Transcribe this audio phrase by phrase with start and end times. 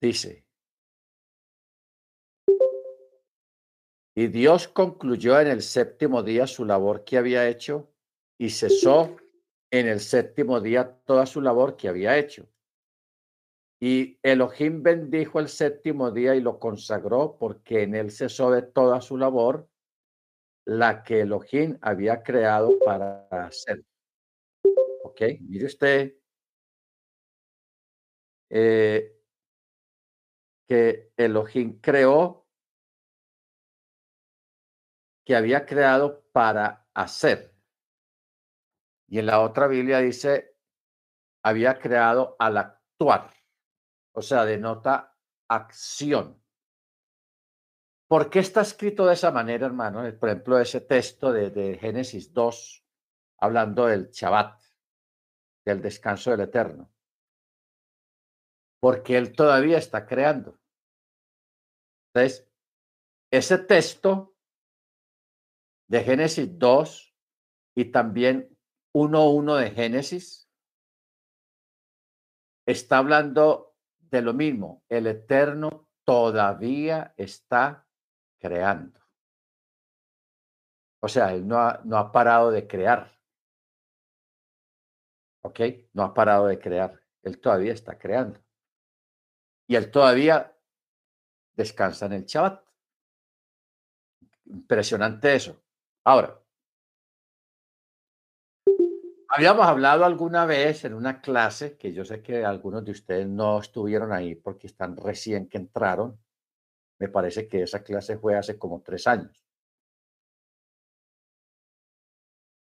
[0.00, 0.44] dice,
[4.18, 7.88] y Dios concluyó en el séptimo día su labor que había hecho
[8.36, 9.16] y cesó
[9.70, 12.48] en el séptimo día toda su labor que había hecho.
[13.80, 19.00] Y Elohim bendijo el séptimo día y lo consagró porque en él cesó de toda
[19.00, 19.68] su labor,
[20.64, 23.84] la que Elohim había creado para hacer.
[25.04, 26.14] Ok, mire usted
[28.50, 29.17] eh,
[30.68, 32.46] que Elohim creó,
[35.24, 37.54] que había creado para hacer.
[39.08, 40.54] Y en la otra Biblia dice,
[41.42, 43.32] había creado al actuar,
[44.12, 45.16] o sea, denota
[45.48, 46.42] acción.
[48.06, 50.02] ¿Por qué está escrito de esa manera, hermano?
[50.18, 52.84] Por ejemplo, ese texto de, de Génesis 2,
[53.38, 54.60] hablando del Shabbat,
[55.64, 56.90] del descanso del Eterno.
[58.80, 60.58] Porque Él todavía está creando.
[62.12, 62.48] Entonces,
[63.30, 64.34] ese texto
[65.88, 67.14] de Génesis 2
[67.76, 68.56] y también
[68.94, 70.50] 1.1 de Génesis
[72.66, 74.82] está hablando de lo mismo.
[74.88, 77.86] El Eterno todavía está
[78.38, 78.98] creando.
[81.00, 83.16] O sea, Él no ha, no ha parado de crear.
[85.42, 85.60] ¿Ok?
[85.92, 87.00] No ha parado de crear.
[87.22, 88.40] Él todavía está creando.
[89.68, 90.56] Y Él todavía
[91.54, 92.64] descansa en el Shabbat.
[94.46, 95.62] Impresionante eso.
[96.04, 96.40] Ahora,
[99.30, 103.60] Habíamos hablado alguna vez en una clase, que yo sé que algunos de ustedes no
[103.60, 106.18] estuvieron ahí porque están recién que entraron.
[106.98, 109.46] Me parece que esa clase fue hace como tres años.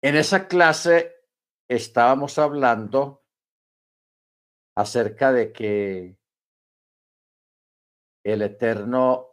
[0.01, 1.13] En esa clase
[1.69, 3.25] estábamos hablando
[4.77, 6.17] acerca de que
[8.25, 9.29] el Eterno,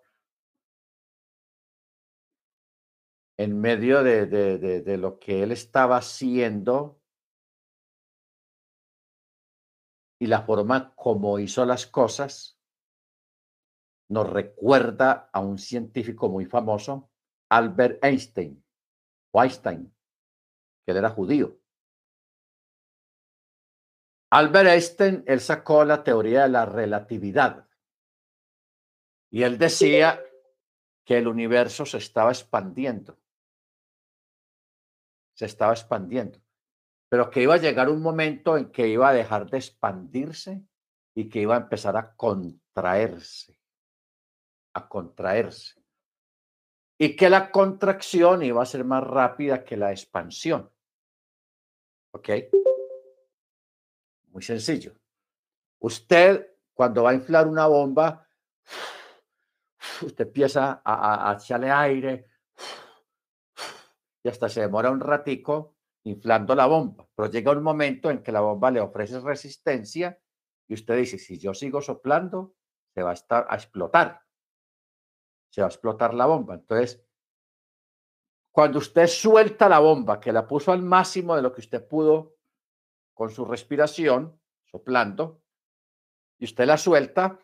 [3.38, 7.02] en medio de, lo que él estaba haciendo,
[10.22, 12.60] y la forma como hizo las cosas
[14.10, 17.10] nos recuerda a un científico muy famoso,
[17.50, 18.62] Albert Einstein,
[19.34, 19.96] Einstein,
[20.84, 21.58] que él era judío.
[24.32, 27.69] Albert Einstein, él sacó la teoría de la relatividad
[29.32, 30.22] y él decía
[31.06, 33.18] que el universo se estaba expandiendo.
[35.34, 36.40] Se estaba expandiendo
[37.10, 40.64] pero que iba a llegar un momento en que iba a dejar de expandirse
[41.16, 43.58] y que iba a empezar a contraerse,
[44.76, 45.84] a contraerse.
[47.00, 50.72] Y que la contracción iba a ser más rápida que la expansión.
[52.12, 52.30] ¿Ok?
[54.28, 54.94] Muy sencillo.
[55.80, 58.28] Usted, cuando va a inflar una bomba,
[60.02, 62.28] usted empieza a, echarle aire
[64.24, 68.32] y hasta se demora un ratico inflando la bomba, pero llega un momento en que
[68.32, 70.20] la bomba le ofrece resistencia
[70.68, 72.56] y usted dice, si yo sigo soplando,
[72.94, 74.22] se va a, estar, a explotar,
[75.50, 76.56] se va a explotar la bomba.
[76.56, 77.04] Entonces,
[78.52, 82.36] cuando usted suelta la bomba, que la puso al máximo de lo que usted pudo
[83.14, 85.42] con su respiración, soplando,
[86.38, 87.40] y usted la suelta,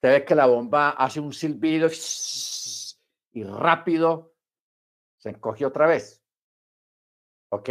[0.00, 1.88] usted ve que la bomba hace un silbido
[3.32, 4.34] y rápido
[5.18, 6.24] se encoge otra vez.
[7.50, 7.68] ¿Ok?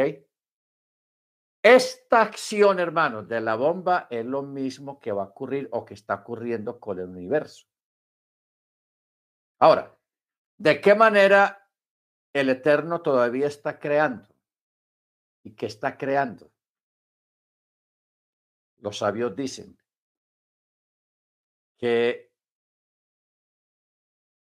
[1.64, 5.96] Esta acción, hermanos, de la bomba es lo mismo que va a ocurrir o que
[5.96, 7.66] está ocurriendo con el universo.
[9.58, 9.98] Ahora,
[10.58, 11.68] ¿de qué manera
[12.32, 14.30] el Eterno todavía está creando?
[15.42, 16.52] ¿Y qué está creando?
[18.78, 19.79] Los sabios dicen
[21.80, 22.30] que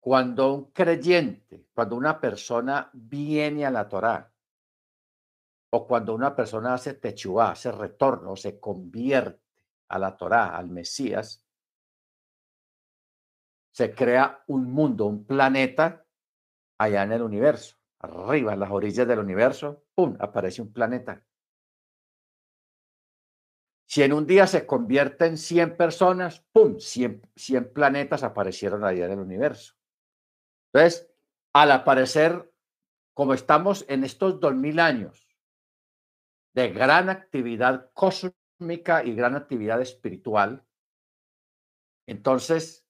[0.01, 4.33] cuando un creyente, cuando una persona viene a la Torá
[5.73, 9.43] o cuando una persona hace techubá, hace retorno, se convierte
[9.89, 11.45] a la Torá, al Mesías,
[13.73, 16.07] se crea un mundo, un planeta
[16.79, 17.77] allá en el universo.
[18.01, 21.25] Arriba, en las orillas del universo, ¡pum!, aparece un planeta.
[23.91, 29.07] Si en un día se convierte en 100 personas, ¡pum!, 100, 100 planetas aparecieron allá
[29.07, 29.75] en el universo.
[30.73, 31.13] Entonces,
[31.53, 32.55] al aparecer,
[33.15, 35.29] como estamos en estos 2000 años,
[36.55, 40.65] de gran actividad cósmica y gran actividad espiritual.
[42.07, 42.87] Entonces,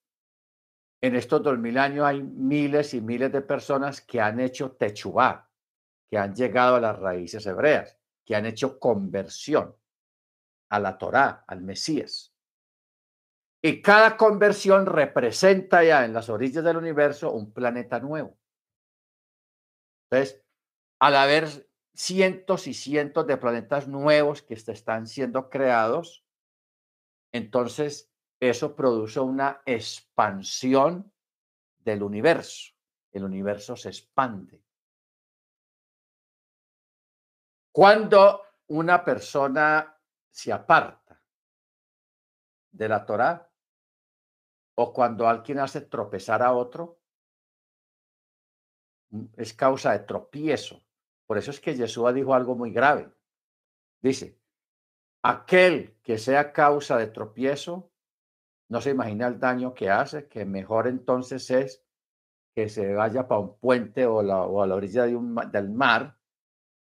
[1.00, 5.50] en estos dos mil años hay miles y miles de personas que han hecho techubá,
[6.11, 9.79] que han llegado a las raíces hebreas, que han hecho conversión
[10.70, 12.34] a la Torá, al Mesías.
[13.62, 18.38] Y cada conversión representa ya en las orillas del universo un planeta nuevo.
[20.08, 20.43] Entonces,
[20.99, 26.25] al haber cientos y cientos de planetas nuevos que están siendo creados,
[27.32, 31.12] entonces eso produce una expansión
[31.78, 32.73] del universo.
[33.12, 34.62] El universo se expande.
[37.73, 40.00] Cuando una persona
[40.30, 41.20] se aparta
[42.70, 43.50] de la Torá
[44.76, 47.00] o cuando alguien hace tropezar a otro,
[49.10, 50.82] mm, es causa de tropiezo.
[51.26, 53.12] Por eso es que Jesús dijo algo muy grave.
[54.00, 54.38] Dice,
[55.22, 57.90] aquel que sea causa de tropiezo,
[58.68, 61.84] no se imagina el daño que hace, que mejor entonces es
[62.54, 66.19] que se vaya para un puente o, a la orilla de un, del mar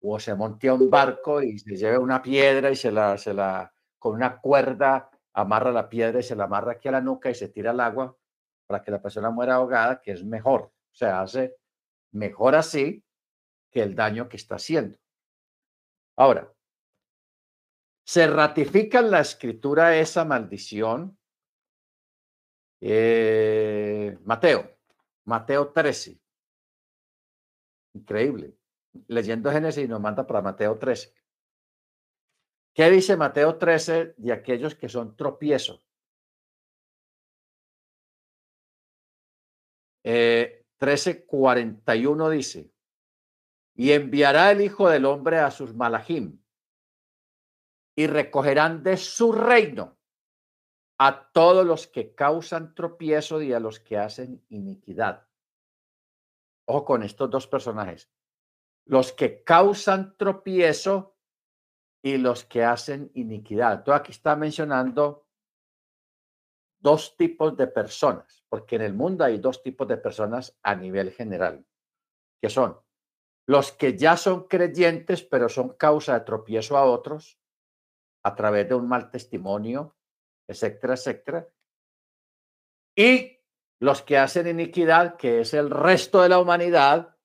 [0.07, 3.33] o se monte a un barco y se lleve una piedra y se la, se
[3.33, 7.29] la, con una cuerda amarra la piedra y se la amarra aquí a la nuca
[7.29, 8.15] y se tira al agua
[8.67, 10.61] para que la persona muera ahogada, que es mejor.
[10.61, 11.55] O sea, hace
[12.11, 13.03] mejor así
[13.71, 14.97] que el daño que está haciendo.
[16.15, 16.51] Ahora,
[18.05, 21.17] se ratifica en la escritura esa maldición.
[22.79, 24.77] Eh, Mateo,
[25.25, 26.19] Mateo 13.
[27.93, 28.55] Increíble
[29.07, 31.13] leyendo Génesis nos manda para Mateo 13.
[32.73, 35.81] ¿Qué dice Mateo 13 de aquellos que son tropiezos?
[40.03, 42.71] Eh, 13:41 dice,
[43.75, 46.41] y enviará el Hijo del Hombre a sus malajim
[47.95, 49.97] y recogerán de su reino
[50.97, 55.27] a todos los que causan tropiezo y a los que hacen iniquidad.
[56.67, 58.09] Ojo con estos dos personajes
[58.85, 61.15] los que causan tropiezo
[62.03, 63.83] y los que hacen iniquidad.
[63.83, 65.27] Tú aquí está mencionando
[66.79, 71.11] dos tipos de personas, porque en el mundo hay dos tipos de personas a nivel
[71.11, 71.65] general,
[72.39, 72.79] que son
[73.47, 77.39] los que ya son creyentes, pero son causa de tropiezo a otros
[78.23, 79.95] a través de un mal testimonio,
[80.47, 81.47] etcétera, etcétera.
[82.95, 83.39] Y
[83.79, 87.15] los que hacen iniquidad, que es el resto de la humanidad,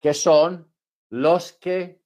[0.00, 0.69] que son
[1.10, 2.00] los que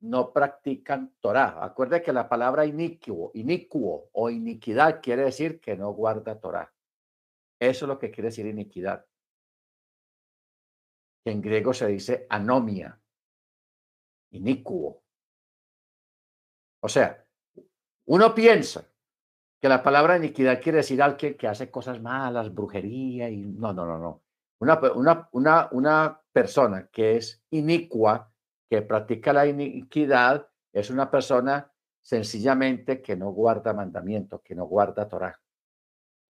[0.00, 1.62] no practican Torah.
[1.62, 6.72] Acuerde que la palabra iniquo, iniquo o iniquidad quiere decir que no guarda Torah.
[7.58, 9.04] Eso es lo que quiere decir iniquidad.
[11.26, 12.98] En griego se dice anomia,
[14.30, 15.02] iniquo.
[16.82, 17.26] O sea,
[18.06, 18.90] uno piensa
[19.60, 23.84] que la palabra iniquidad quiere decir alguien que hace cosas malas, brujería y no, no,
[23.84, 24.22] no, no.
[24.60, 28.29] Una, una, una persona que es inicua
[28.70, 35.08] que practica la iniquidad es una persona sencillamente que no guarda mandamientos, que no guarda
[35.08, 35.38] Torah.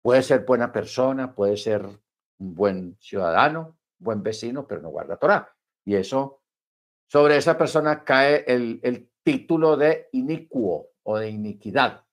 [0.00, 5.52] Puede ser buena persona, puede ser un buen ciudadano, buen vecino, pero no guarda Torah.
[5.84, 6.44] Y eso,
[7.08, 12.06] sobre esa persona cae el, el título de inicuo o de iniquidad.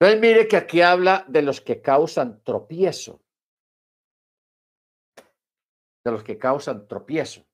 [0.00, 3.22] Entonces mire que aquí habla de los que causan tropiezo.
[6.04, 7.46] De los que causan tropiezo.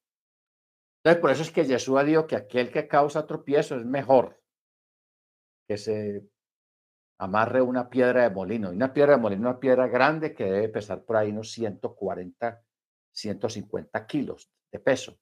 [1.03, 4.39] Entonces, por eso es que Jesús dicho que aquel que causa tropiezo es mejor
[5.67, 6.29] que se
[7.19, 8.73] amarre una piedra de molino.
[8.73, 12.63] Y una piedra de molino, una piedra grande que debe pesar por ahí unos 140,
[13.13, 15.19] 150 kilos de peso.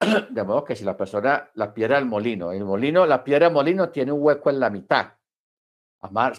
[0.30, 3.54] De modo que si la persona, la piedra del molino, el molino, la piedra de
[3.54, 5.14] molino tiene un hueco en la mitad.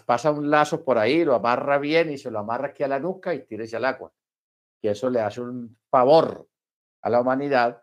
[0.06, 3.00] pasa un lazo por ahí, lo amarra bien y se lo amarra aquí a la
[3.00, 4.12] nuca y tírese al agua.
[4.80, 6.48] Y eso le hace un favor
[7.02, 7.82] a la humanidad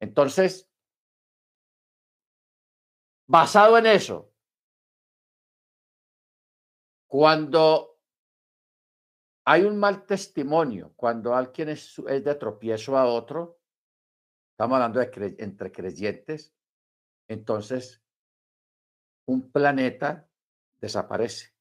[0.00, 0.68] entonces,
[3.26, 4.32] basado en eso,
[7.06, 7.94] cuando
[9.46, 13.60] hay un mal testimonio, cuando alguien es, de tropiezo a otro,
[14.52, 16.54] estamos hablando de entre creyentes,
[17.28, 18.02] entonces
[19.26, 20.28] un planeta
[20.80, 21.54] desaparece.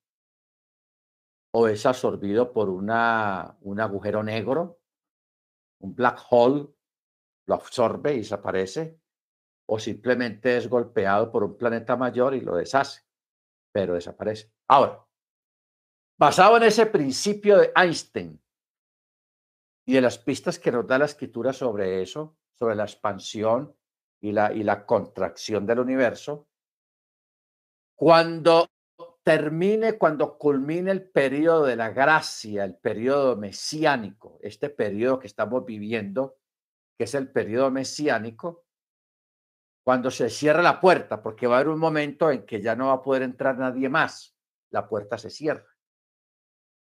[1.56, 4.80] O es absorbido por una, un agujero negro,
[5.80, 6.74] un black hole
[7.48, 9.00] lo absorbe y desaparece,
[9.68, 13.02] o simplemente es golpeado por un planeta mayor y lo deshace,
[13.72, 14.52] pero desaparece.
[14.68, 15.06] Ahora,
[16.18, 18.42] basado en ese principio de Einstein
[19.86, 23.76] y de las pistas que nos da la escritura sobre eso, sobre la expansión
[24.22, 26.48] y la, y la contracción del universo,
[27.96, 28.70] cuando
[29.24, 35.66] termine, cuando culmine el periodo de la gracia, el periodo mesiánico, este periodo que estamos
[35.66, 36.38] viviendo,
[36.98, 38.66] que es el periodo mesiánico,
[39.84, 42.88] cuando se cierra la puerta, porque va a haber un momento en que ya no
[42.88, 44.38] va a poder entrar nadie más,
[44.72, 45.68] la puerta se cierra.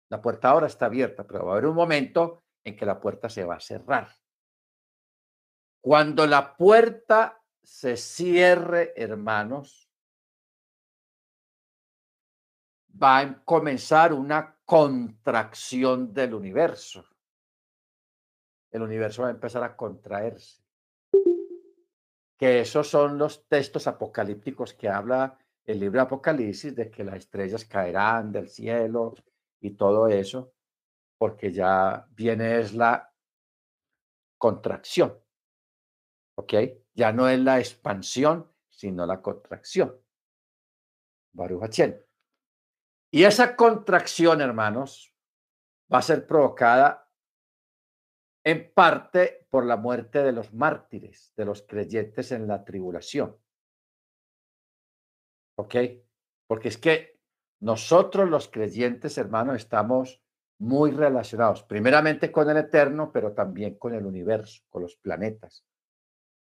[0.08, 3.28] La puerta ahora está abierta, pero va a haber un momento en que la puerta
[3.28, 4.14] se va a cerrar.
[5.80, 9.90] Cuando la puerta se cierre, hermanos,
[13.02, 17.04] va a comenzar una contracción del universo.
[18.72, 20.62] El universo va a empezar a contraerse.
[22.36, 27.16] Que esos son los textos apocalípticos que habla el libro de Apocalipsis de que las
[27.16, 29.14] estrellas caerán del cielo
[29.60, 30.52] y todo eso,
[31.18, 33.12] porque ya viene es la
[34.38, 35.16] contracción.
[36.34, 36.54] ¿Ok?
[36.94, 39.96] Ya no es la expansión, sino la contracción.
[41.32, 41.78] Baruch
[43.10, 45.14] Y esa contracción, hermanos,
[45.92, 47.01] va a ser provocada
[48.44, 53.36] en parte por la muerte de los mártires, de los creyentes en la tribulación.
[55.56, 55.76] ¿Ok?
[56.46, 57.20] Porque es que
[57.60, 60.22] nosotros los creyentes, hermanos, estamos
[60.58, 65.64] muy relacionados, primeramente con el eterno, pero también con el universo, con los planetas,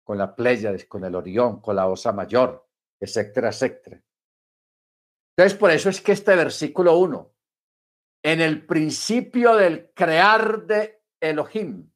[0.05, 2.69] con la Pléyades, con el Orión, con la Osa Mayor,
[3.01, 4.03] etcétera, etcétera.
[5.37, 7.33] Entonces, por eso es que este versículo 1,
[8.25, 11.91] en el principio del crear de Elohim,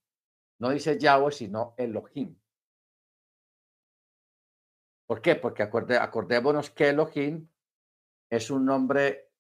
[0.59, 2.39] no dice Yahweh, sino Elohim.
[5.07, 5.37] ¿Por qué?
[5.37, 7.49] Porque acordémonos que Elohim
[8.31, 9.31] es un nombre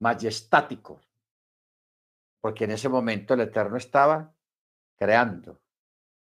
[0.00, 1.00] majestático,
[2.40, 4.34] porque en ese momento el Eterno estaba
[4.96, 5.60] creando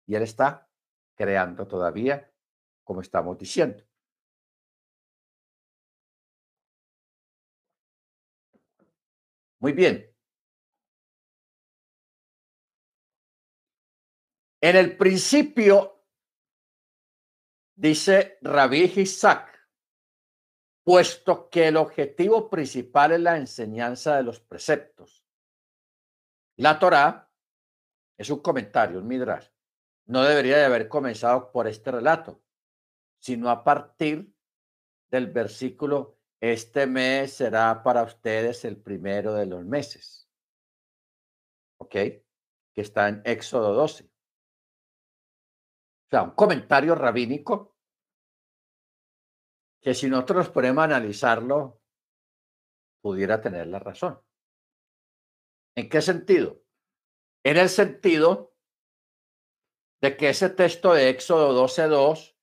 [0.06, 0.70] y Él está
[1.16, 2.32] creando todavía,
[2.84, 3.84] como estamos diciendo.
[9.60, 10.11] Muy bien.
[14.64, 16.06] En el principio,
[17.76, 19.52] dice Rabí Isaac,
[20.84, 25.26] puesto que el objetivo principal es la enseñanza de los preceptos.
[26.58, 27.28] La Torá
[28.20, 29.48] es un comentario, un midrash.
[30.06, 32.44] No debería de haber comenzado por este relato,
[33.20, 34.32] sino a partir
[35.10, 40.30] del versículo, este mes será para ustedes el primero de los meses.
[41.78, 41.92] ¿Ok?
[41.92, 42.22] Que
[42.76, 44.11] está en Éxodo 12.
[46.12, 47.78] Sea, un comentario rabínico
[49.82, 51.82] que si nosotros ponemos a analizarlo,
[53.02, 54.22] pudiera tener la razón.
[55.76, 56.62] ¿En qué sentido?
[57.44, 58.54] En el sentido
[60.02, 62.36] de que ese texto de Éxodo 12.2,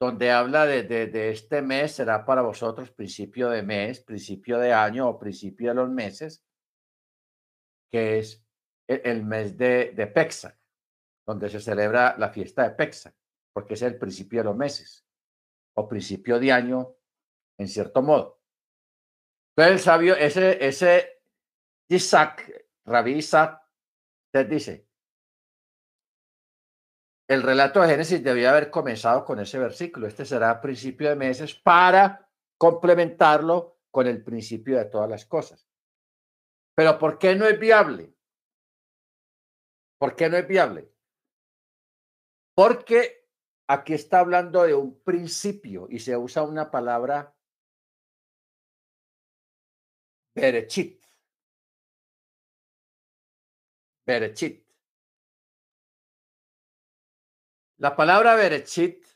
[0.00, 5.08] donde habla de, de, este mes, será para vosotros principio de mes, principio de año
[5.08, 6.44] o principio de los meses,
[7.92, 8.44] que es
[8.88, 10.58] e, el, mes de, de Pexac,
[11.26, 13.14] donde se celebra la fiesta de Pexac,
[13.52, 15.06] porque es el principio de los meses
[15.76, 16.96] o principio de año,
[17.58, 18.40] en cierto modo.
[19.56, 21.22] Entonces el sabio, ese, ese
[21.88, 23.60] Isaac, Rabí Isaac,
[24.26, 24.88] usted dice,
[27.28, 30.06] el relato de Génesis debía haber comenzado con ese versículo.
[30.06, 32.28] Este será principio de meses para
[32.58, 35.66] complementarlo con el principio de todas las cosas.
[36.76, 38.14] Pero ¿por qué no es viable?
[39.98, 40.93] ¿Por qué no es viable?
[42.54, 43.24] Porque
[43.66, 47.34] Aquí está hablando de un principio y se usa una palabra
[50.34, 51.02] berechit.
[54.06, 54.66] Berechit.
[57.78, 59.06] La palabra berechit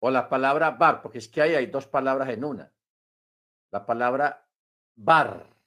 [0.00, 2.72] o la palabra bar, porque es que ahí hay dos palabras en una.
[3.72, 4.48] La palabra
[4.94, 5.57] bar.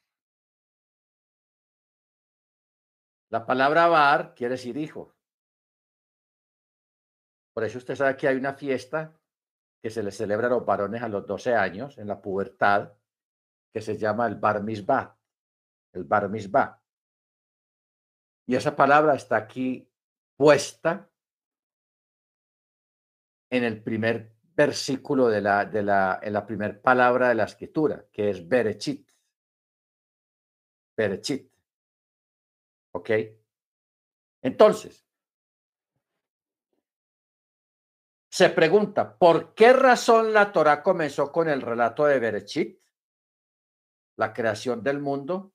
[3.31, 5.15] La palabra bar quiere decir hijo.
[7.53, 9.17] Por eso usted sabe que hay una fiesta
[9.81, 12.93] que se le celebra a los varones a los 12 años, en la pubertad,
[13.73, 15.17] que se llama el bar mitzvah,
[15.93, 16.81] el bar mitzvah.
[18.47, 19.89] Y esa palabra está aquí
[20.35, 21.09] puesta
[23.49, 28.05] en el primer versículo de la, de la, en la primera palabra de la escritura,
[28.11, 29.09] que es Berechit.
[30.97, 31.50] Berechit.
[32.93, 33.09] ¿Ok?
[34.41, 35.05] Entonces,
[38.29, 42.81] se pregunta, ¿por qué razón la Torah comenzó con el relato de Berechit,
[44.17, 45.53] la creación del mundo?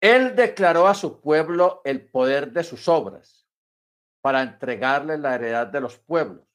[0.00, 3.48] Él declaró a su pueblo el poder de sus obras
[4.22, 6.46] para entregarle la heredad de los pueblos.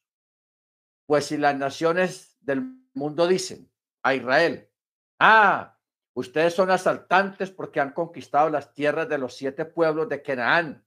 [1.06, 2.62] Pues si las naciones del
[2.94, 3.70] mundo dicen
[4.02, 4.70] a Israel,
[5.20, 5.75] ah,
[6.16, 10.84] ustedes son asaltantes porque han conquistado las tierras de los siete pueblos de Canaán.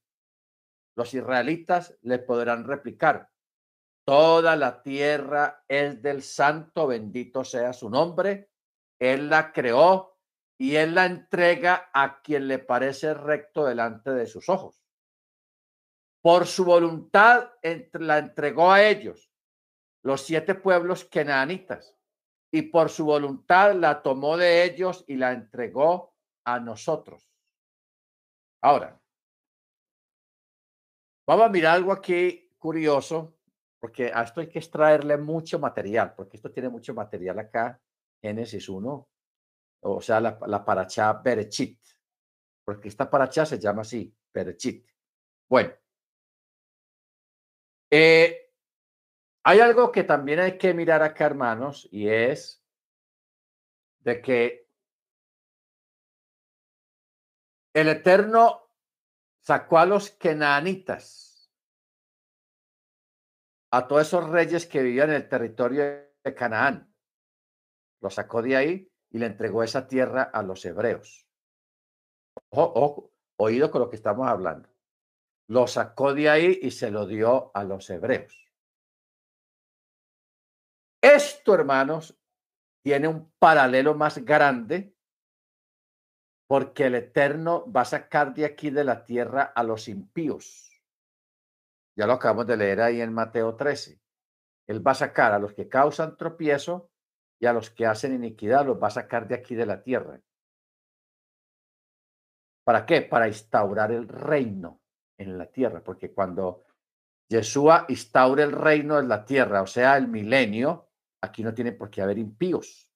[0.96, 3.30] Los israelitas le podrán replicar,
[4.06, 8.50] toda la tierra es del santo, bendito sea su nombre,
[8.98, 10.18] Él la creó
[10.58, 14.82] y Él la entrega a quien le parece recto delante de sus ojos.
[16.22, 17.52] Por su voluntad
[17.94, 19.32] la entregó a ellos,
[20.02, 21.99] los siete pueblos kenanitas,
[22.52, 26.16] y por su voluntad la tomó de ellos y la entregó
[26.46, 27.30] a nosotros.
[28.62, 29.00] Ahora,
[31.28, 33.38] vamos a mirar algo aquí curioso,
[33.80, 37.80] porque a esto hay que extraerle mucho material, porque esto tiene mucho material acá,
[38.22, 39.10] Génesis 1,
[39.82, 41.80] o sea, la, paracha Berechit,
[42.66, 44.86] porque esta paracha se llama así, Berechit.
[45.48, 45.74] Bueno,
[47.90, 48.49] eh,
[49.44, 52.64] hay algo que también hay que mirar acá, hermanos, y es
[54.00, 54.70] de que
[57.74, 58.70] el Eterno
[59.42, 61.52] sacó a los kenanitas,
[63.72, 65.84] a todos esos reyes que vivían en el territorio
[66.24, 66.94] de Canaán.
[68.02, 71.28] Los sacó de ahí y le entregó esa tierra a los hebreos.
[72.50, 74.70] Ojo, oído con lo que estamos hablando
[75.50, 78.49] lo sacó de ahí y se lo dio a los hebreos.
[81.02, 82.18] Esto, hermanos,
[82.84, 84.96] tiene un paralelo más grande
[86.48, 90.72] porque el Eterno va a sacar de aquí de la tierra a los impíos.
[91.96, 94.02] Ya lo acabamos de leer ahí en Mateo 13.
[94.68, 96.90] Él va a sacar a los que causan tropiezo
[97.40, 100.20] y a los que hacen iniquidad, los va a sacar de aquí de la tierra.
[102.64, 103.02] ¿Para qué?
[103.02, 104.82] Para instaurar el reino
[105.18, 106.66] en la tierra, porque cuando
[107.30, 110.89] Yeshua instaure el reino en la tierra, o sea, el milenio,
[111.22, 112.90] aquí no tiene por qué haber impíos,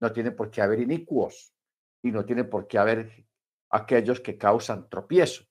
[0.00, 1.54] no tiene por qué haber inicuos
[2.02, 3.26] y no tiene por qué haber
[3.70, 5.44] aquellos que causan tropiezo.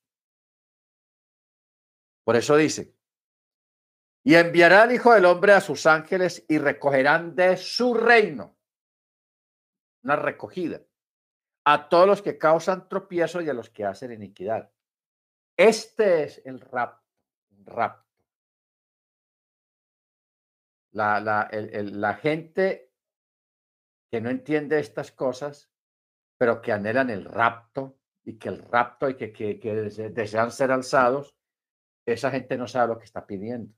[2.24, 2.98] Por eso dice,
[4.24, 8.58] y enviará al Hijo del Hombre a sus ángeles y recogerán de su reino,
[10.04, 10.82] una recogida,
[11.66, 14.70] a todos los que causan tropiezo y a los que hacen iniquidad.
[15.56, 17.08] Este es el rapto.
[17.66, 18.07] rapto.
[20.98, 22.92] La, la, la gente
[24.10, 25.72] que no entiende estas cosas,
[26.40, 29.74] pero que anhelan el rapto y que el rapto y que, que,
[30.10, 31.36] desean ser alzados,
[32.04, 33.76] esa gente no sabe lo que está pidiendo.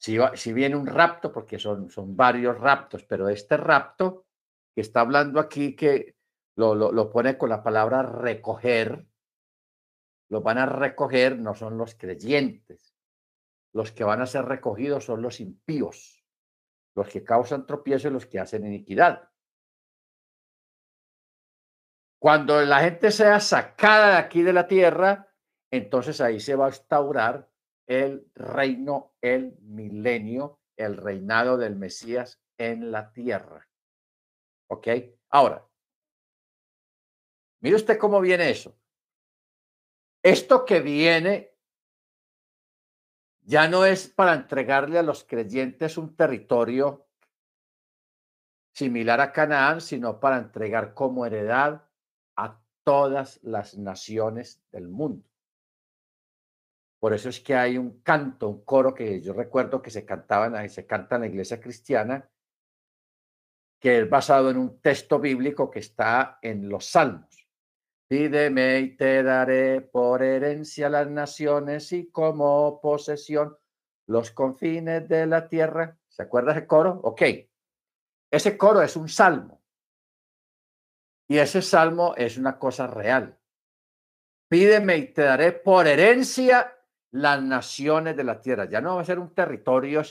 [0.00, 4.26] Si, si viene un rapto, porque son, son varios raptos, pero este rapto
[4.72, 6.14] que está hablando aquí, que
[6.56, 9.04] lo, lo, lo pone con la palabra recoger,
[10.28, 12.93] los van a recoger no son los creyentes.
[13.74, 16.24] Los que van a ser recogidos son los impíos,
[16.94, 19.30] los que causan tropiezo y los que hacen iniquidad.
[22.20, 25.34] Cuando la gente sea sacada de aquí de la tierra,
[25.72, 27.50] entonces ahí se va a instaurar
[27.86, 33.68] el reino, el milenio, el reinado del Mesías en la tierra.
[34.70, 34.88] ¿Ok?
[35.30, 35.68] Ahora,
[37.60, 38.78] mire usted cómo viene eso.
[40.22, 41.53] Esto que viene
[43.44, 47.06] ya no es para entregarle a los creyentes un territorio
[48.72, 51.84] similar a Canaán, sino para entregar como heredad
[52.36, 55.28] a todas las naciones del mundo.
[56.98, 60.68] Por eso es que hay un canto, un coro que yo recuerdo que se cantaban,
[60.70, 62.28] se canta en la iglesia cristiana,
[63.78, 67.33] que es basado en un texto bíblico que está en los Salmos.
[68.08, 73.56] Pídeme y te daré por herencia las naciones y como posesión
[74.06, 75.98] los confines de la tierra.
[76.08, 77.00] ¿Se acuerda ese coro?
[77.02, 77.22] Ok.
[78.30, 79.62] Ese coro es un salmo.
[81.28, 83.38] Y ese salmo es una cosa real.
[84.48, 86.76] Pídeme y te daré por herencia
[87.12, 88.66] las naciones de la tierra.
[88.66, 90.02] Ya no va a ser un territorio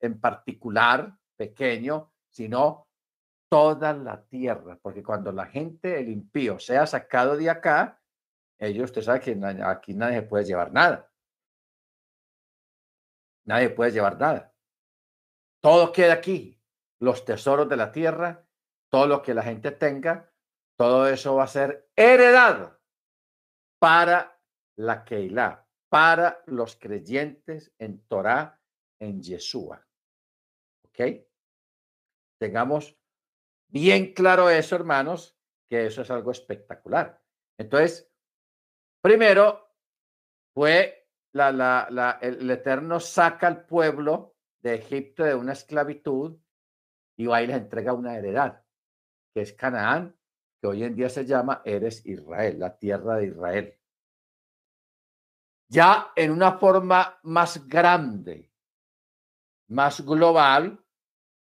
[0.00, 2.85] en particular pequeño, sino
[3.48, 8.00] toda la tierra, porque cuando la gente, el impío, sea sacado de acá,
[8.58, 11.10] ellos, usted sabe que aquí nadie puede llevar nada.
[13.44, 14.54] Nadie puede llevar nada.
[15.62, 16.60] Todo queda aquí.
[17.00, 18.46] Los tesoros de la tierra,
[18.90, 20.32] todo lo que la gente tenga,
[20.78, 22.80] todo eso va a ser heredado
[23.78, 24.40] para
[24.76, 28.58] la Keilah, para los creyentes en Torah,
[28.98, 29.86] en Yeshua.
[30.86, 31.26] ¿Ok?
[32.38, 32.98] Tengamos
[33.68, 35.36] bien claro eso, hermanos,
[35.68, 37.20] que eso es algo espectacular.
[37.58, 38.10] Entonces,
[39.00, 39.74] primero
[40.54, 46.38] fue la, la, la, el, Eterno saca al pueblo de Egipto de una esclavitud
[47.16, 48.64] y va y les entrega una heredad,
[49.34, 50.16] que es Canaán,
[50.60, 53.78] que hoy en día se llama Eres Israel, la tierra de Israel.
[55.68, 58.50] Ya en una forma más grande,
[59.68, 60.82] más global,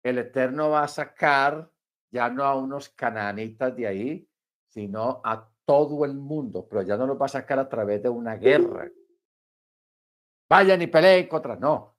[0.02, 1.70] el Eterno va a sacar
[2.16, 4.28] ya no a unos cananitas de ahí,
[4.68, 8.08] sino a todo el mundo, pero ya no los va a sacar a través de
[8.08, 8.90] una guerra.
[10.48, 11.98] Vayan y peleen contra, no.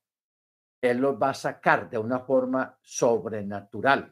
[0.82, 4.12] Él los va a sacar de una forma sobrenatural.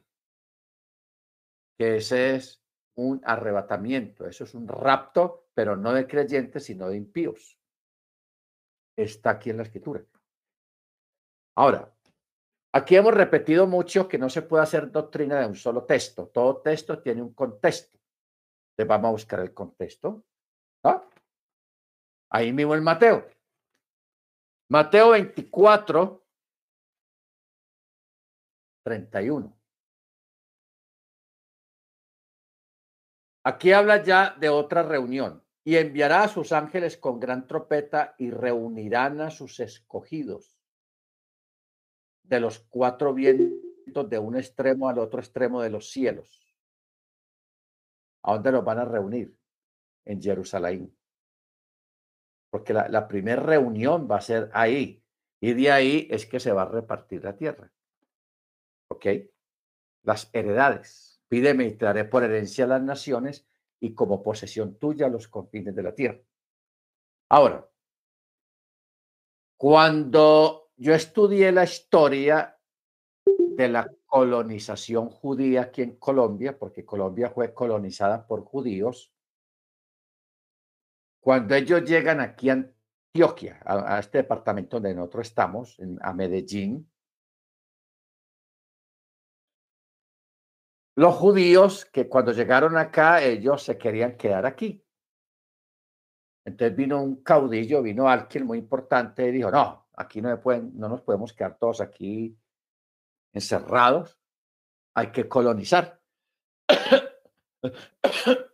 [1.75, 2.63] Que ese es
[2.97, 7.57] un arrebatamiento, eso es un rapto, pero no de creyentes, sino de impíos.
[8.95, 10.05] Está aquí en la escritura.
[11.55, 11.94] Ahora,
[12.75, 16.27] aquí hemos repetido mucho que no se puede hacer doctrina de un solo texto.
[16.27, 17.97] Todo texto tiene un contexto.
[18.71, 20.25] Entonces vamos a buscar el contexto.
[22.29, 23.25] Ahí mismo el Mateo.
[24.69, 26.25] Mateo 24,
[28.83, 29.57] 31.
[33.45, 35.41] Aquí habla ya de otra reunión.
[35.63, 40.54] Y enviará a sus ángeles con gran trompeta y reunirán a sus escogidos
[42.27, 46.41] de los cuatro vientos de un extremo al otro extremo de los cielos.
[48.23, 49.37] ¿A dónde los van a reunir?
[50.05, 50.95] En Jerusalén.
[52.49, 55.03] Porque la, primera reunión va a ser ahí.
[55.39, 57.71] Y de ahí es que se va a repartir la tierra.
[58.89, 59.05] ¿Ok?
[60.03, 61.21] Las heredades.
[61.27, 63.47] Pídeme y te daré por herencia a las naciones
[63.79, 66.21] y como posesión tuya los confines de la tierra.
[67.29, 67.67] Ahora,
[69.57, 72.57] cuando yo estudié la historia
[73.25, 79.13] de la colonización judía aquí en Colombia, porque Colombia fue colonizada por judíos,
[81.21, 86.91] cuando ellos llegan aquí a Antioquia, a, este departamento donde nosotros estamos, a Medellín,
[90.97, 94.85] los judíos que cuando llegaron acá, ellos se querían quedar aquí.
[96.45, 100.39] Entonces vino un caudillo, vino alguien muy importante y dijo, no, aquí no,
[100.73, 102.37] nos podemos quedar todos aquí
[103.33, 104.17] encerrados,
[104.95, 106.01] hay que colonizar.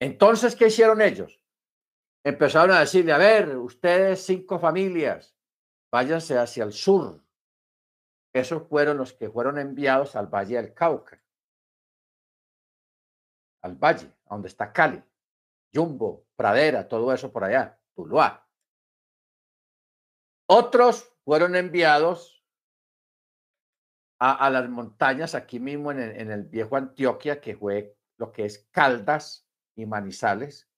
[0.00, 1.40] Entonces, ¿qué hicieron ellos?
[2.24, 5.36] Empezaron a decirle, a ver, ustedes cinco familias,
[5.90, 7.22] váyanse hacia el sur,
[8.32, 11.22] esos fueron los que fueron enviados al Valle del Cauca,
[13.62, 15.02] al valle, donde está Cali,
[15.72, 18.48] Jumbo, Pradera, todo eso por allá, Tuluá.
[20.46, 22.44] Otros fueron enviados
[24.18, 28.44] a, las montañas aquí mismo en el, en el, viejo Antioquia, que fue lo que
[28.44, 30.70] es Caldas y Manizales,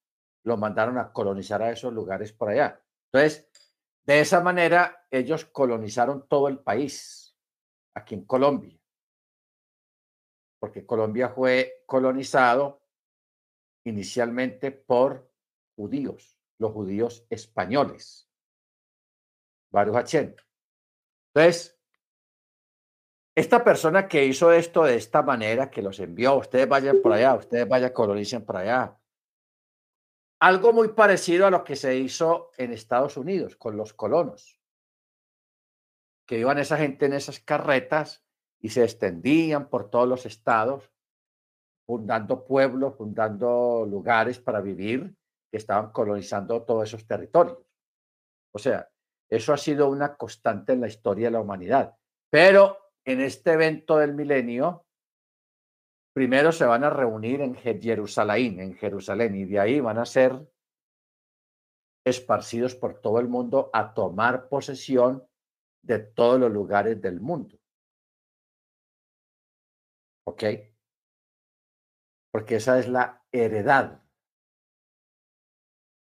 [0.44, 2.80] lo mandaron a colonizar a esos lugares por allá.
[3.12, 3.46] Entonces,
[4.06, 7.36] de esa manera, ellos colonizaron todo el país
[7.94, 8.78] aquí en Colombia,
[10.58, 12.82] porque Colombia fue colonizado
[13.84, 15.30] inicialmente por
[15.76, 18.28] judíos, los judíos españoles.
[19.74, 20.14] Baruch
[21.34, 21.78] Entonces,
[23.36, 27.34] esta persona que hizo esto de esta manera, que los envió, ustedes vayan por allá,
[27.34, 28.98] ustedes vayan, colonicen por allá.
[30.40, 34.60] Algo muy parecido a lo que se hizo en Estados Unidos con los colonos
[36.26, 38.24] que iban esa gente en esas carretas
[38.60, 40.90] y se extendían por todos los estados,
[41.86, 45.14] fundando pueblos, fundando lugares para vivir,
[45.50, 47.58] que estaban colonizando todos esos territorios.
[48.52, 48.90] O sea,
[49.30, 51.96] eso ha sido una constante en la historia de la humanidad.
[52.30, 54.86] Pero en este evento del milenio,
[56.14, 60.48] primero se van a reunir en Jerusalén, en Jerusalén, y de ahí van a ser
[62.04, 65.26] esparcidos por todo el mundo a tomar posesión
[65.82, 67.58] de todos los lugares del mundo.
[70.26, 70.44] ¿Ok?
[72.30, 74.02] Porque esa es la heredad.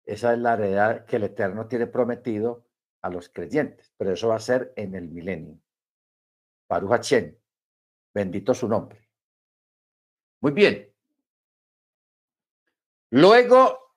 [0.04, 2.66] Esa es la heredad que el Eterno tiene prometido
[3.02, 5.58] a los creyentes, pero eso va a ser en el milenio.
[6.68, 7.36] Baruch Hachem,
[8.14, 9.08] bendito su nombre.
[10.40, 10.92] Muy bien.
[13.10, 13.94] Luego,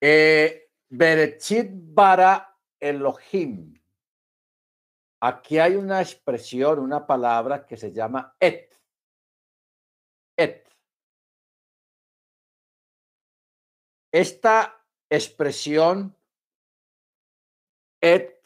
[0.00, 3.80] eh, bara Elohim.
[5.20, 8.76] Aquí hay una expresión, una palabra que se llama et.
[10.36, 10.68] Et.
[14.10, 14.81] Esta
[15.12, 16.16] expresión
[18.00, 18.42] et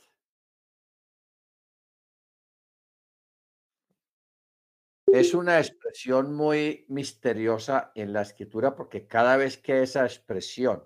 [5.06, 10.84] es una expresión muy misteriosa en la escritura porque cada vez que esa expresión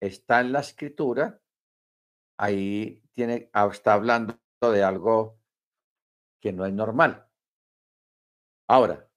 [0.00, 1.42] está en la escritura,
[2.38, 5.38] ahí tiene, ah, está hablando de algo
[6.40, 7.28] que no es normal.
[8.66, 9.10] Ahora,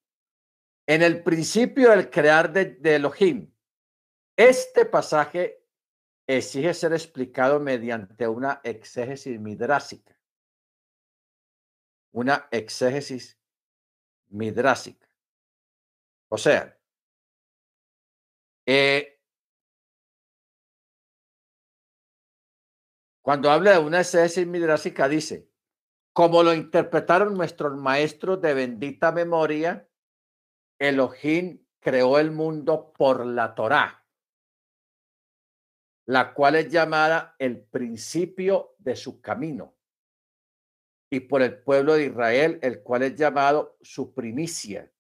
[0.85, 3.53] en el principio del crear de, de Elohim,
[4.37, 5.58] este pasaje
[6.37, 10.15] exige ser explicado mediante una exégesis midrásica.
[12.11, 13.39] una exégesis
[14.29, 15.07] midrásica.
[16.29, 16.77] O sea,
[18.65, 19.19] eh,
[23.21, 25.49] cuando habla de una exégesis midrásica, dice,
[26.13, 29.87] como lo interpretaron nuestros maestros de bendita memoria,
[30.79, 33.98] Elohim creó el mundo por la Torá,
[36.09, 39.75] la cual es llamada el principio de su camino,
[41.11, 44.91] y por el pueblo de Israel, el cual es llamado su primicia,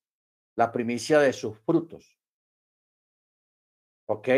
[0.55, 2.15] la primicia de sus frutos.
[4.07, 4.29] ¿Ok?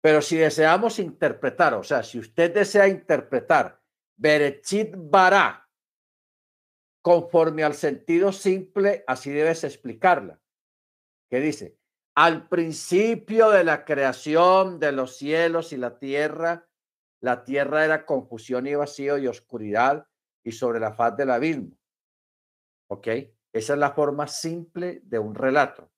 [0.00, 3.82] Pero si deseamos interpretar, o sea, si usted desea interpretar
[4.16, 5.68] Berechit Bará
[7.02, 10.40] conforme al sentido simple, así debes explicarla
[11.28, 11.78] que dice,
[12.14, 16.68] al principio de la creación de los cielos y la tierra,
[17.20, 20.06] la tierra era confusión y vacío y oscuridad
[20.44, 21.76] y sobre la faz del abismo.
[22.88, 23.06] ¿Ok?
[23.52, 25.90] Esa es la forma simple de un relato.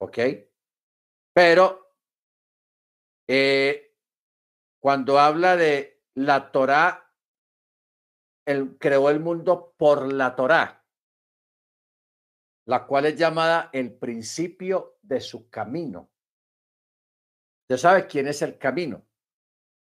[0.00, 0.18] ¿Ok?
[1.32, 1.94] Pero
[3.28, 3.94] eh,
[4.80, 7.12] cuando habla de la Torah,
[8.46, 10.77] él creó el mundo por la Torah
[12.68, 16.10] la cual es llamada el principio de su camino.
[17.62, 19.06] ¿Usted sabe quién es el camino?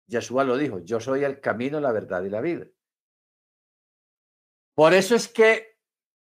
[0.07, 2.67] Yeshua lo dijo, yo soy el camino, la verdad y la vida.
[4.75, 5.81] Por eso es que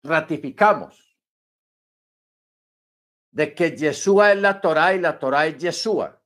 [0.02, 1.18] ratificamos
[3.30, 6.18] de que Yeshua es la Torah y la Torah es Yeshua.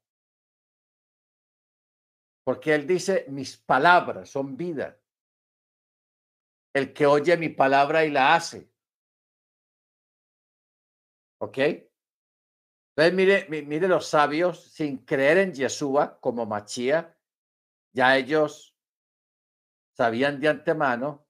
[2.44, 5.00] Porque él dice, mis palabras son vida.
[6.72, 8.71] El que oye mi palabra y la hace
[11.42, 11.58] ¿Ok?
[11.58, 17.18] Entonces, mire, mire los sabios, sin creer en Yeshua como Machía,
[17.92, 18.78] ya ellos
[19.96, 21.26] sabían de antemano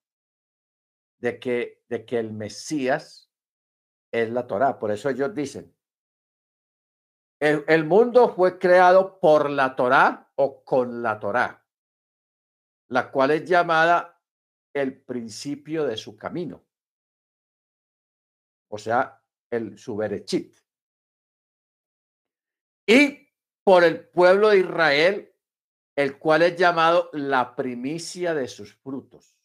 [1.19, 3.33] de que, de que el Mesías
[4.13, 4.79] es la Torá.
[4.79, 5.75] Por eso ellos dicen,
[7.41, 11.67] el, el mundo fue creado por la Torá o con la Torá,
[12.89, 14.21] la cual es llamada
[14.75, 16.67] el principio de su camino.
[18.69, 19.22] O sea,
[19.53, 20.57] el Suberechit.
[22.87, 23.29] Y
[23.63, 25.35] por el pueblo de Israel,
[25.95, 29.39] el cual es llamado la primicia de sus frutos.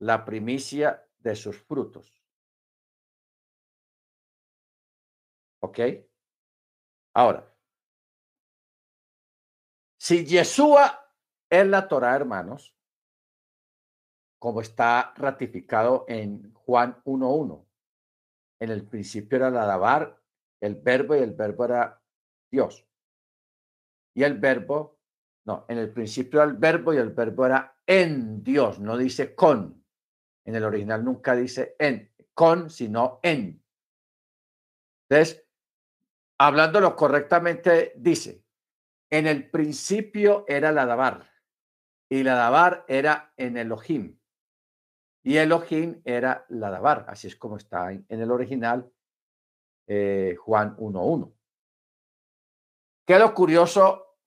[0.00, 2.12] La primicia de sus frutos.
[5.60, 5.78] ¿Ok?
[7.14, 7.54] Ahora,
[10.00, 11.12] si Yeshua
[11.50, 12.77] es la Torah, hermanos,
[14.38, 17.66] como está ratificado en Juan 1.1.
[18.60, 20.20] En el principio era la alabar,
[20.60, 22.00] el verbo y el verbo era
[22.50, 22.86] Dios.
[24.14, 24.98] Y el verbo,
[25.46, 29.34] no, en el principio era el verbo y el verbo era en Dios, no dice
[29.34, 29.84] con.
[30.44, 33.62] En el original nunca dice en, con, sino en.
[35.08, 35.46] Entonces,
[36.38, 38.44] hablándolo correctamente, dice,
[39.10, 41.30] en el principio era la Dabar
[42.10, 44.17] y la Dabar era en Elohim
[45.22, 48.90] y Elohim era la Dabar, así es como está en, el original
[49.86, 51.34] eh, Juan 1.1.
[53.06, 54.18] ¿Qué lo curioso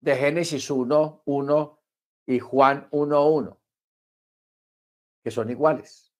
[0.00, 1.78] de Génesis 1.1
[2.26, 3.58] y Juan 1.1?
[5.22, 6.14] Que son iguales.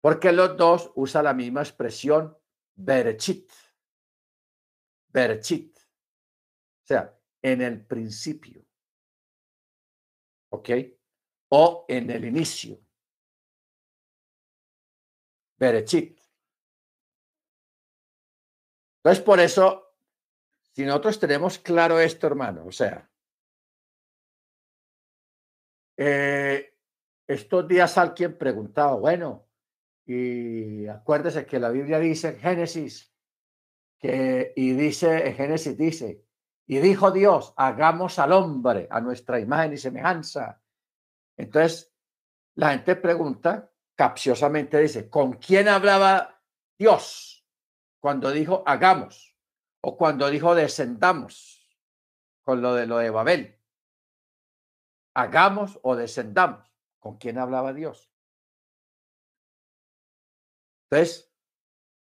[0.00, 2.36] Porque los dos usan la misma expresión
[2.74, 3.52] Berechit.
[5.08, 5.76] Berechit.
[5.76, 8.64] O sea, en el principio.
[10.50, 10.70] ¿Ok?
[11.54, 12.80] O en el inicio.
[15.58, 16.18] Berechit.
[18.96, 19.96] Entonces, por eso,
[20.72, 23.06] si nosotros tenemos claro esto, hermano, o sea,
[25.98, 26.74] eh,
[27.26, 29.46] estos días alguien preguntaba, bueno,
[30.06, 33.14] y acuérdese que la Biblia dice en Génesis,
[33.98, 36.24] que, y dice, en Génesis dice,
[36.66, 40.61] y dijo Dios, hagamos al hombre a nuestra imagen y semejanza
[41.36, 41.94] entonces,
[42.54, 46.42] la gente pregunta, capciosamente dice, ¿con quién hablaba
[46.78, 47.46] Dios
[48.00, 49.36] cuando dijo hagamos
[49.80, 51.78] o cuando dijo descendamos
[52.42, 53.58] con lo de lo de Babel?
[55.14, 56.68] Hagamos o descendamos.
[56.98, 58.12] ¿Con quién hablaba Dios?
[60.90, 61.32] Entonces,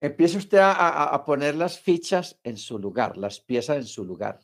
[0.01, 4.41] empiece usted a, a poner las fichas en su lugar, las piezas en su lugar.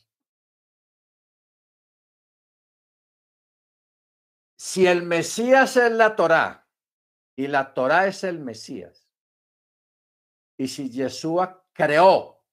[4.74, 6.68] Si el Mesías es la Torá
[7.37, 9.08] y la Torá es el Mesías,
[10.58, 12.44] y si Yeshua creó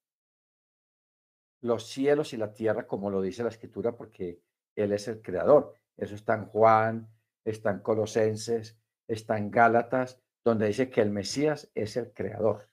[1.62, 4.40] los cielos y la tierra, como lo dice la escritura, porque
[4.76, 5.74] Él es el creador.
[5.98, 7.12] Eso está en Juan
[7.44, 12.70] está en Colosenses, está en Gálatas, donde dice que el Mesías es el creador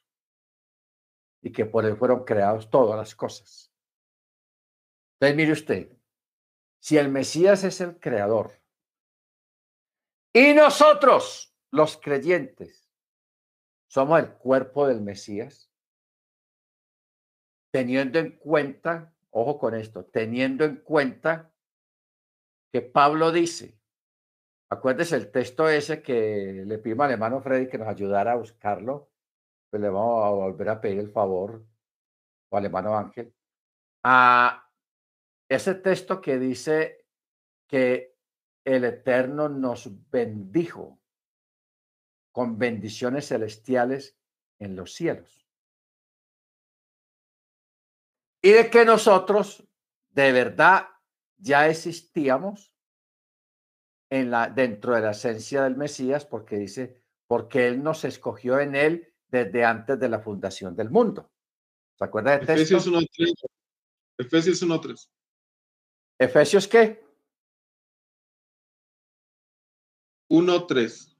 [1.40, 3.72] y que por él fueron creados todas las cosas.
[5.14, 5.96] Entonces, mire usted,
[6.80, 8.57] si el Mesías es el creador
[10.32, 12.88] y nosotros, los creyentes,
[13.88, 15.70] somos el cuerpo del Mesías,
[17.72, 21.52] teniendo en cuenta, ojo con esto, teniendo en cuenta
[22.72, 23.78] que Pablo dice,
[24.70, 29.10] acuérdese el texto ese que le pedimos al hermano Freddy que nos ayudara a buscarlo,
[29.70, 31.64] pues le vamos a volver a pedir el favor,
[32.50, 33.34] o al hermano Ángel,
[34.04, 34.70] a
[35.48, 37.06] ese texto que dice
[37.66, 38.07] que
[38.74, 41.00] el Eterno nos bendijo
[42.32, 44.18] con bendiciones celestiales
[44.58, 45.46] en los cielos.
[48.42, 49.66] Y de que nosotros
[50.10, 50.88] de verdad
[51.38, 52.74] ya existíamos
[54.10, 58.74] en la, dentro de la esencia del Mesías, porque dice, porque Él nos escogió en
[58.74, 61.32] Él desde antes de la fundación del mundo.
[61.96, 63.32] ¿Se acuerda de Efesios 1.3.
[64.18, 65.08] Efesios 1.3.
[66.18, 67.07] ¿Efesios qué?
[70.30, 71.16] 1.3.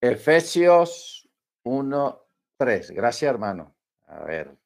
[0.00, 1.28] Efesios
[1.64, 2.94] 1.3.
[2.94, 3.74] Gracias, hermano.
[4.06, 4.56] A ver.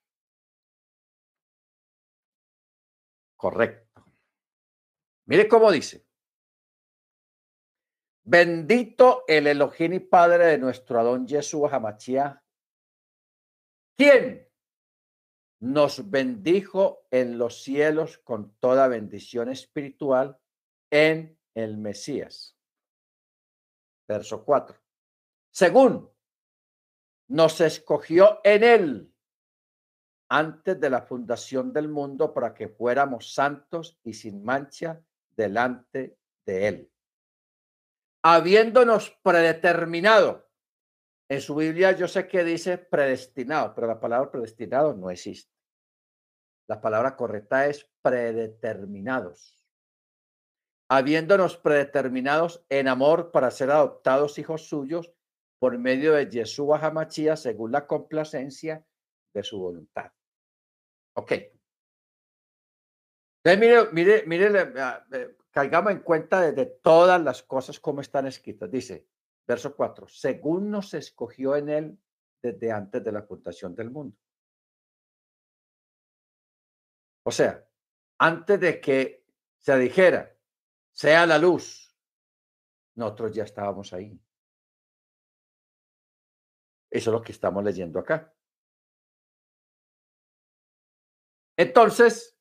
[3.37, 4.05] Correcto.
[5.27, 6.07] Mire cómo dice.
[8.25, 12.43] Bendito el Elohim y Padre de nuestro Adón Jesús Hamachía,
[13.97, 14.49] ¿Quién?
[15.61, 20.37] nos bendijo en los cielos con toda bendición espiritual
[20.91, 22.57] en el Mesías.
[24.07, 24.77] Verso 4.
[25.51, 26.11] Según
[27.29, 29.15] nos escogió en él
[30.29, 35.03] antes de la fundación del mundo para que fuéramos santos y sin mancha
[35.37, 36.93] delante de él.
[38.23, 40.49] Habiéndonos predeterminado.
[41.29, 45.53] En su Biblia yo sé que dice predestinado, pero la palabra predestinado no existe.
[46.69, 49.62] La palabra correcta es predeterminados.
[50.95, 55.11] Habiéndonos predeterminados en amor para ser adoptados hijos suyos
[55.59, 58.85] por medio de Yeshua Hamachía según la complacencia
[59.33, 60.13] de su voluntad.
[61.15, 61.33] Ok.
[63.43, 68.27] Entonces, mire, mire, mire, ah, eh, caigamos en cuenta de, todas las cosas como están
[68.27, 68.71] escritas.
[68.71, 69.09] Dice,
[69.49, 71.99] verso 4, según nos escogió en él
[72.43, 74.15] desde antes de la fundación del mundo.
[77.25, 77.67] O sea,
[78.19, 79.25] antes de que
[79.57, 80.37] se dijera,
[80.93, 81.95] sea la luz,
[82.95, 84.21] nosotros ya estábamos ahí.
[86.91, 88.35] Eso es lo que estamos leyendo acá.
[91.57, 92.39] Entonces,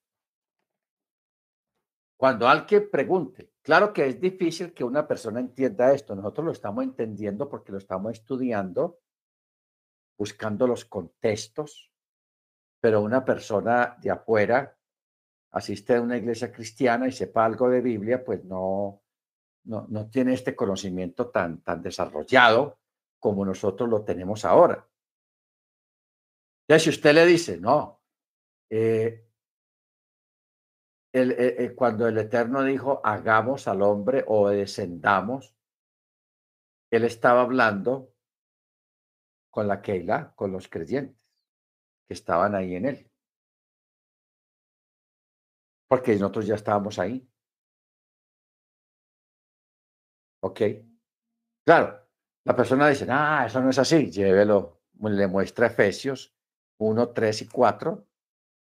[2.17, 6.15] cuando alguien pregunte, claro que es difícil que una persona entienda esto.
[6.15, 8.99] Nosotros lo estamos entendiendo porque lo estamos estudiando,
[10.17, 11.91] buscando los contextos,
[12.79, 14.77] pero una persona de afuera
[15.51, 19.01] asiste a una iglesia cristiana y sepa algo de Biblia, pues no,
[19.65, 22.79] no, no tiene este conocimiento tan, tan desarrollado
[23.19, 24.87] como nosotros lo tenemos ahora.
[26.67, 28.01] Ya si usted le dice, no,
[28.69, 29.27] eh,
[31.13, 35.53] el, eh, eh, cuando el Eterno dijo, hagamos al hombre o descendamos,
[36.89, 38.13] él estaba hablando
[39.49, 41.21] con la Keila, con los creyentes
[42.07, 43.10] que estaban ahí en él.
[45.91, 47.29] Porque nosotros ya estábamos ahí.
[50.41, 50.61] Ok.
[51.65, 52.07] Claro,
[52.45, 56.33] la persona dice, ah, eso no es así, llévelo, le muestra Efesios
[56.77, 58.07] 1, 3 y 4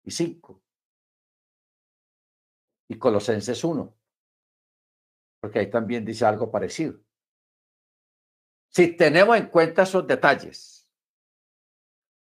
[0.05, 0.63] y 5.
[2.91, 3.93] Y Colosenses 1.
[5.41, 6.97] Porque ahí también dice algo parecido.
[8.69, 10.89] Si tenemos en cuenta esos detalles,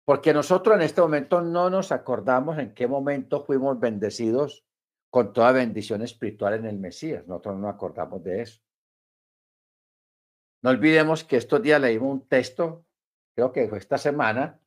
[0.04, 4.64] porque nosotros en este momento no nos acordamos en qué momento fuimos bendecidos
[5.14, 7.24] con toda bendición espiritual en el Mesías.
[7.28, 8.60] Nosotros no nos acordamos de eso.
[10.60, 12.84] No olvidemos que estos días leímos un texto,
[13.32, 14.60] creo que fue esta semana,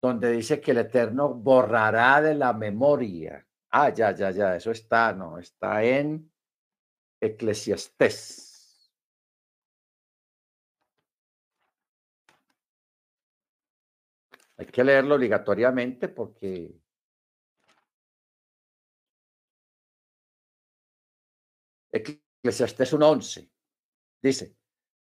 [0.00, 3.46] donde dice que el Eterno borrará de la memoria.
[3.68, 6.32] Ah, ya, ya, ya, eso está, no, está en
[7.20, 8.90] Eclesiastés.
[14.56, 16.80] Hay que leerlo obligatoriamente porque
[21.94, 23.50] Eclesiastés 1.11
[24.20, 24.56] dice,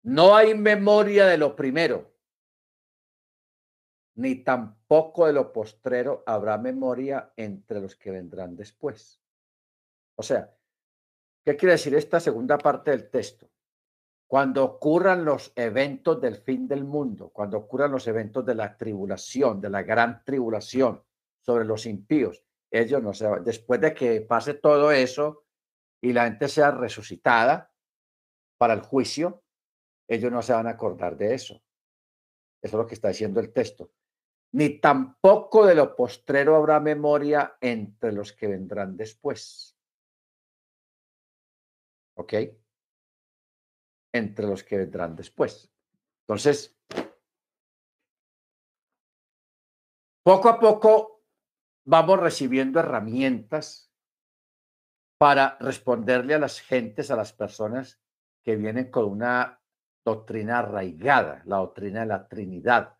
[0.03, 2.11] no hay memoria de lo primero,
[4.15, 9.21] ni tampoco de lo postrero habrá memoria entre los que vendrán después.
[10.15, 10.53] O sea,
[11.43, 13.49] ¿Qué quiere decir esta segunda parte del texto?
[14.27, 19.59] Cuando ocurran los eventos del fin del mundo, cuando ocurran los eventos de la tribulación,
[19.59, 21.03] de la gran tribulación
[21.39, 25.40] sobre los impíos, ellos no se después de que pase todo eso
[26.01, 27.71] y la gente sea resucitada
[28.57, 29.43] para el juicio,
[30.07, 31.61] ellos no se van a acordar de eso.
[32.61, 33.91] Eso es lo que está diciendo el texto.
[34.53, 39.77] Ni tampoco de lo postrero habrá memoria entre los que vendrán después.
[42.17, 42.33] ¿Ok?
[44.13, 45.71] Entre los que vendrán después.
[46.27, 46.77] Entonces,
[50.23, 51.23] poco a poco
[51.85, 53.90] vamos recibiendo herramientas
[55.21, 58.01] para responderle a las gentes, a las personas
[58.41, 59.61] que vienen con una
[60.03, 62.97] doctrina arraigada, la doctrina de la Trinidad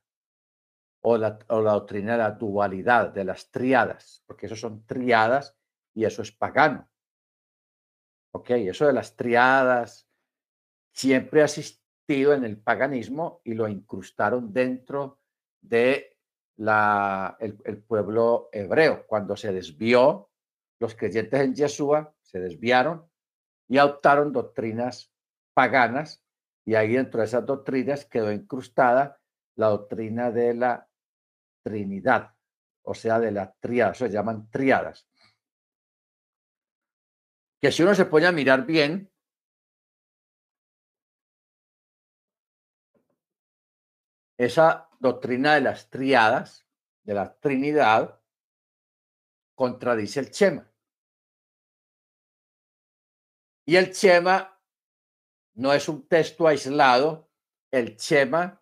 [1.04, 5.58] o la, o la doctrina de la dualidad, de las triadas, porque eso son triadas
[5.96, 6.88] y eso es pagano.
[8.36, 10.08] Ok, eso de las triadas
[10.94, 15.22] siempre ha existido en el paganismo y lo incrustaron dentro
[15.60, 16.20] de
[16.58, 19.08] la, el, el pueblo hebreo.
[19.08, 20.31] Cuando se desvió,
[20.82, 23.08] los creyentes en Yeshua se desviaron
[23.68, 25.14] y adoptaron doctrinas
[25.54, 26.26] paganas
[26.66, 29.22] y ahí dentro de esas doctrinas quedó incrustada
[29.56, 30.90] la doctrina de la
[31.64, 32.34] Trinidad,
[32.82, 35.08] o sea, de la triada, se llaman triadas.
[37.62, 39.12] Que si uno se pone a mirar bien,
[44.36, 46.66] esa doctrina de las triadas,
[47.04, 48.20] de la Trinidad,
[49.54, 50.71] contradice el Chema.
[53.72, 54.62] Y el Chema
[55.54, 57.30] no es un texto aislado,
[57.72, 58.62] el Chema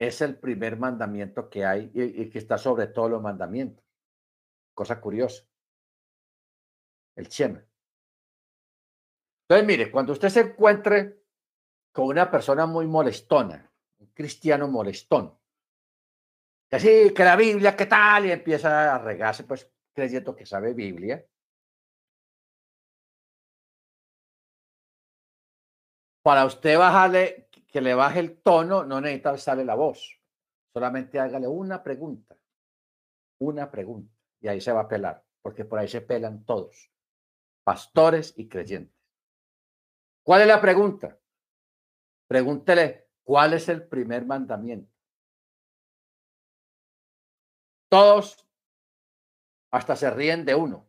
[0.00, 3.84] es el primer mandamiento que hay y, que está sobre todos los mandamientos.
[4.74, 5.44] Cosa curiosa.
[7.14, 7.64] El Chema.
[9.44, 11.22] Entonces, mire, cuando usted se encuentre
[11.92, 15.38] con una persona muy molestona, un cristiano molestón,
[16.68, 18.26] que sí, que la Biblia, ¿qué tal?
[18.26, 21.24] Y empieza a regarse, pues creyendo que sabe Biblia,
[26.22, 30.20] para usted bajarle, que le baje el tono, no necesita sale la voz.
[30.72, 32.36] Solamente hágale una pregunta.
[33.38, 34.14] Una pregunta.
[34.40, 36.90] Y ahí se va a pelar, porque por ahí se pelan todos,
[37.64, 38.96] pastores y creyentes.
[40.22, 41.18] ¿Cuál es la pregunta?
[42.26, 44.92] Pregúntele, ¿cuál es el primer mandamiento?
[47.88, 48.46] Todos
[49.72, 50.88] hasta se ríen de uno.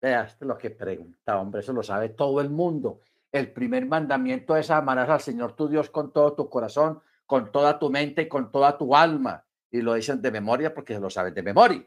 [0.00, 3.00] Vea, esto es lo que pregunta, hombre, eso lo sabe todo el mundo
[3.32, 7.78] el primer mandamiento es amarás al Señor tu Dios con todo tu corazón, con toda
[7.78, 9.44] tu mente y con toda tu alma.
[9.70, 11.86] Y lo dicen de memoria porque lo saben de memoria.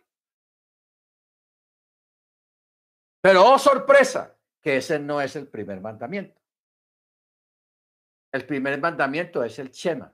[3.21, 6.39] Pero, oh sorpresa, que ese no es el primer mandamiento.
[8.31, 10.13] El primer mandamiento es el Shema.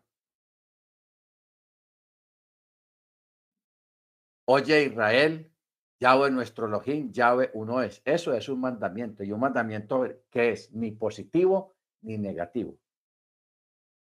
[4.49, 5.51] Oye Israel,
[5.99, 8.01] Yahweh nuestro Elohim, Yahweh uno es.
[8.05, 12.77] Eso es un mandamiento y un mandamiento que es ni positivo ni negativo.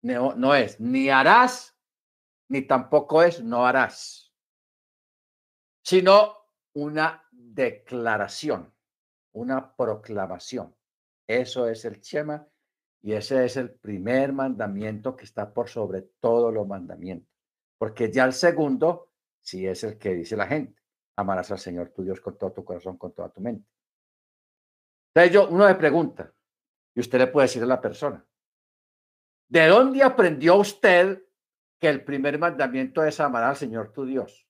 [0.02, 1.78] No, es ni harás,
[2.48, 4.32] ni tampoco es no harás,
[5.84, 6.36] sino
[6.74, 8.74] una declaración,
[9.34, 10.74] una proclamación.
[11.28, 12.48] Eso es el Shema
[13.02, 17.30] y ese es el primer mandamiento que está por sobre todos los mandamientos.
[17.78, 19.12] Porque ya el segundo
[19.42, 20.79] sí es el que dice la gente
[21.20, 23.70] amarás al Señor tu Dios con todo tu corazón, con toda tu mente.
[25.13, 26.34] Entonces yo, uno le pregunta,
[26.95, 28.26] y usted le puede decir a la persona,
[29.49, 31.24] ¿de dónde aprendió usted
[31.80, 34.47] que el primer mandamiento es amar al Señor tu Dios?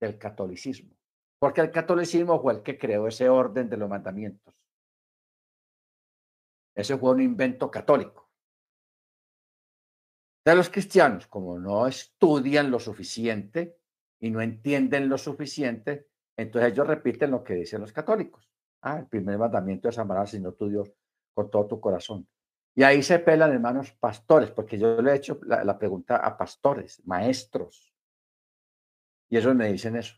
[0.00, 0.94] Del catolicismo.
[1.38, 4.54] Porque el catolicismo fue el que creó ese orden de los mandamientos.
[6.74, 8.30] Ese fue un invento católico.
[10.44, 13.78] De los cristianos, como no estudian lo suficiente,
[14.24, 18.50] y no entienden lo suficiente, entonces ellos repiten lo que dicen los católicos.
[18.80, 20.90] Ah, el primer mandamiento es amar al tu Dios
[21.34, 22.26] con todo tu corazón.
[22.74, 27.06] Y ahí se pelan, hermanos, pastores, porque yo le he hecho la, pregunta a pastores,
[27.06, 27.94] maestros.
[29.28, 30.16] Y ellos me dicen eso.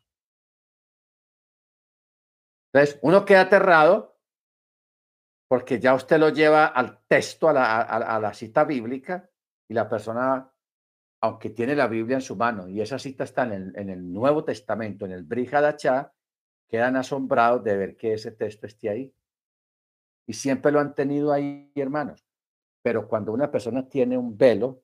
[2.72, 4.20] Entonces, uno queda aterrado
[5.48, 9.28] porque ya usted lo lleva al texto, a la, a la cita bíblica,
[9.68, 10.48] y la persona
[11.21, 15.05] aunque tiene la Biblia en su mano, y esa cita está en el, Nuevo Testamento,
[15.05, 16.12] en el Brihadachá,
[16.69, 19.14] quedan asombrados de ver que ese texto esté ahí.
[20.27, 22.25] Y siempre lo han tenido ahí, hermanos.
[22.83, 24.83] Pero cuando una persona tiene un velo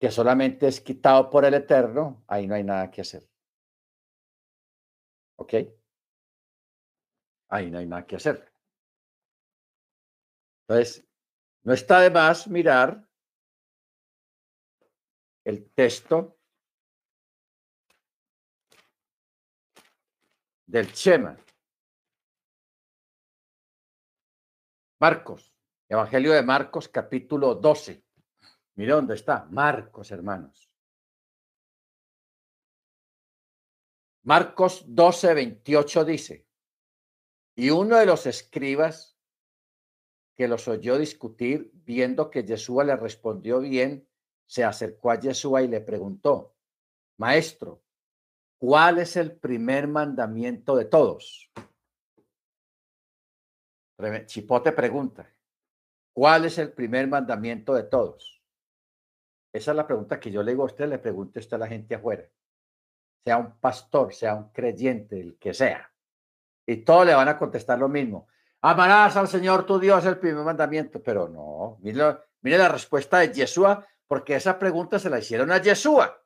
[0.00, 3.28] que solamente es quitado por el Eterno, ahí no hay nada que hacer.
[5.36, 5.54] ¿Ok?
[7.48, 8.52] ahí no hay nada que hacer.
[10.66, 11.06] Entonces,
[11.62, 13.07] no está de más mirar
[15.48, 16.38] el texto
[20.66, 21.38] del Chema.
[25.00, 25.54] Marcos,
[25.88, 28.04] Evangelio de Marcos, capítulo 12.
[28.74, 30.70] Mira dónde está, Marcos, hermanos.
[34.24, 36.46] Marcos 12, 28 dice,
[37.56, 39.18] y uno de los escribas
[40.36, 44.07] que los oyó discutir, viendo que Yeshua le respondió bien,
[44.48, 46.56] se acercó a Yeshua y le preguntó,
[47.18, 47.82] Maestro,
[48.58, 51.52] ¿cuál es el primer mandamiento de todos?
[54.26, 55.28] Chipote pregunta,
[56.12, 58.42] ¿cuál es el primer mandamiento de todos?
[59.52, 61.68] Esa es la pregunta que yo le digo a usted, le pregunte usted a la
[61.68, 62.28] gente afuera
[63.28, 65.92] sea un pastor, sea un creyente, el que sea.
[66.66, 68.26] Y todos le van a contestar lo mismo.
[68.62, 71.02] Amarás al Señor tu Dios, el primer mandamiento.
[71.02, 75.62] Pero no, mire, mire la respuesta de Yeshua, porque esa pregunta se la hicieron a
[75.62, 76.20] Yeshua.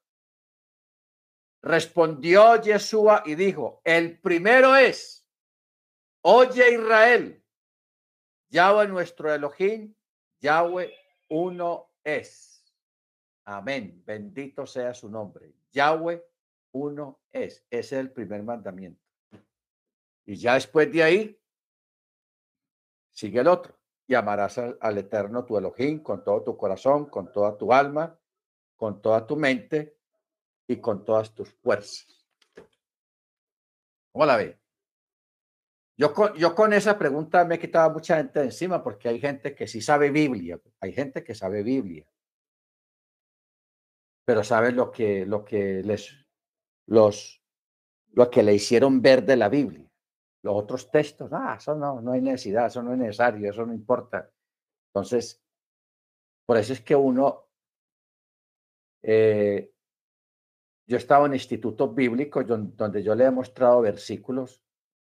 [1.61, 5.29] Respondió Yeshua y dijo, el primero es,
[6.23, 7.45] oye Israel,
[8.49, 9.95] Yahweh nuestro Elohim,
[10.41, 10.93] Yahweh
[11.29, 12.65] uno es.
[13.45, 14.03] Amén.
[14.05, 15.53] Bendito sea su nombre.
[15.73, 16.23] Yahweh
[16.73, 17.65] uno es.
[17.71, 19.03] Ese es el primer mandamiento.
[20.25, 21.41] Y ya después de ahí,
[23.11, 23.82] sigue el otro.
[24.07, 28.19] Y amarás al, Eterno tu Elohim con todo tu corazón, con toda tu alma,
[28.77, 29.97] con toda tu mente
[30.67, 32.27] y con todas tus fuerzas.
[34.13, 34.59] ¿Cómo la ve?
[35.97, 39.21] Yo con, yo con esa pregunta me he quitado mucha gente de encima porque hay
[39.21, 42.07] gente que sí sabe Biblia, hay gente que sabe Biblia,
[44.25, 46.23] pero sabe lo que, lo que les
[46.87, 47.43] los,
[48.13, 49.92] lo que le hicieron ver de la Biblia.
[50.43, 53.73] Los otros textos, ah, eso no, no hay necesidad, eso no es necesario, eso no
[53.73, 54.31] importa.
[54.89, 55.41] Entonces,
[56.45, 57.49] por eso es que uno,
[59.03, 59.73] eh,
[60.87, 64.63] yo estaba en institutos bíblicos donde yo le he mostrado versículos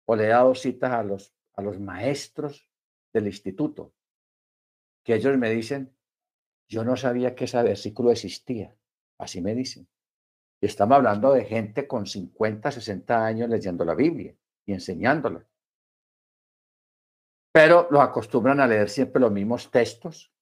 [0.06, 2.70] o le he dado citas a los, a los maestros
[3.12, 3.92] del instituto,
[5.04, 5.96] que ellos me dicen,
[6.68, 8.76] yo no sabía que ese versículo existía,
[9.18, 9.88] así me dicen
[10.66, 14.34] estamos hablando de gente con 50, 60 años leyendo la Biblia
[14.66, 15.46] y enseñándola.
[17.52, 20.32] Pero los acostumbran a leer siempre los mismos textos.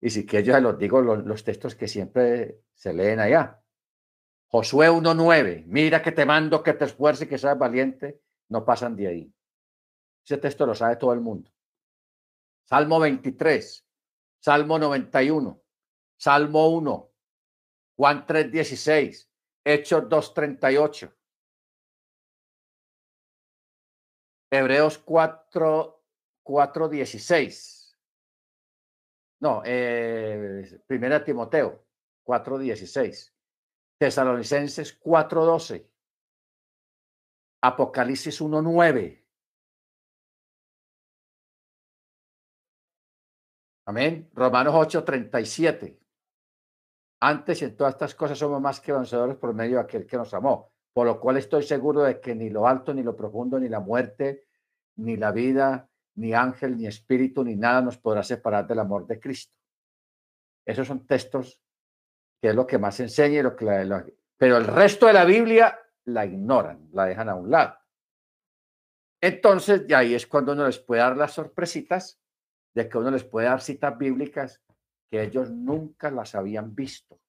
[0.00, 3.62] Y si que yo los digo los, los textos que siempre se leen allá.
[4.48, 9.06] Josué 1.9, mira que te mando que te esfuerces que seas valiente, no pasan de
[9.08, 9.34] ahí.
[10.24, 11.50] Ese texto lo sabe todo el mundo.
[12.64, 13.86] Salmo 23,
[14.38, 15.62] Salmo 91,
[16.16, 17.12] Salmo 1,
[17.96, 19.28] Juan 3.16,
[19.64, 21.12] Hechos 2.38,
[24.52, 26.04] Hebreos 4,
[26.44, 27.96] 4.16.
[29.40, 31.86] No, eh, Primera Timoteo
[32.26, 33.32] 4.16.
[33.98, 35.88] Tesalonicenses 4.12.
[37.62, 39.24] Apocalipsis 1.9.
[43.86, 44.30] Amén.
[44.34, 45.98] Romanos 8.37.
[47.20, 50.34] Antes en todas estas cosas somos más que vencedores por medio de aquel que nos
[50.34, 53.68] amó, por lo cual estoy seguro de que ni lo alto, ni lo profundo, ni
[53.68, 54.46] la muerte,
[54.96, 59.18] ni la vida, ni ángel, ni espíritu, ni nada nos podrá separar del amor de
[59.18, 59.54] Cristo.
[60.66, 61.60] Esos son textos
[62.40, 63.66] que es lo que más enseña y lo que
[64.36, 67.78] pero el resto de la Biblia la ignoran, la dejan a un lado.
[69.20, 72.20] Entonces, y ahí es cuando uno les puede dar las sorpresitas
[72.74, 74.60] de que uno les puede dar citas bíblicas
[75.08, 77.21] que ellos nunca las habían visto.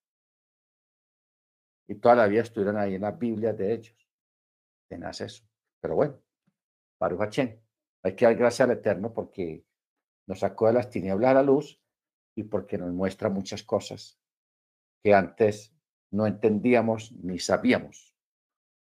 [1.87, 4.07] Y toda la vida estuvieron ahí en las Biblias de ellos.
[4.89, 5.43] Tenaz eso.
[5.81, 6.21] Pero bueno,
[6.99, 9.65] Baruch hay que dar gracias al Eterno porque
[10.27, 11.81] nos sacó de las tinieblas a la luz
[12.35, 14.19] y porque nos muestra muchas cosas
[15.03, 15.75] que antes
[16.11, 18.15] no entendíamos ni sabíamos.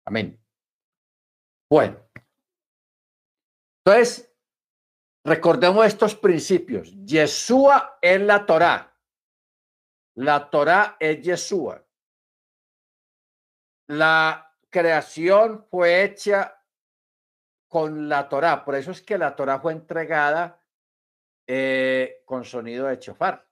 [0.05, 0.41] Amén.
[1.69, 1.99] Bueno,
[3.85, 4.35] entonces,
[5.27, 6.95] Recordemos estos principios.
[7.03, 8.95] Yeshua es la Torá.
[10.17, 11.84] La Torá es Yeshua.
[13.87, 16.57] La creación fue hecha
[17.69, 18.65] con la Torá.
[18.65, 20.61] Por eso es que la Torá fue entregada
[21.47, 23.47] eh, con sonido de chofar.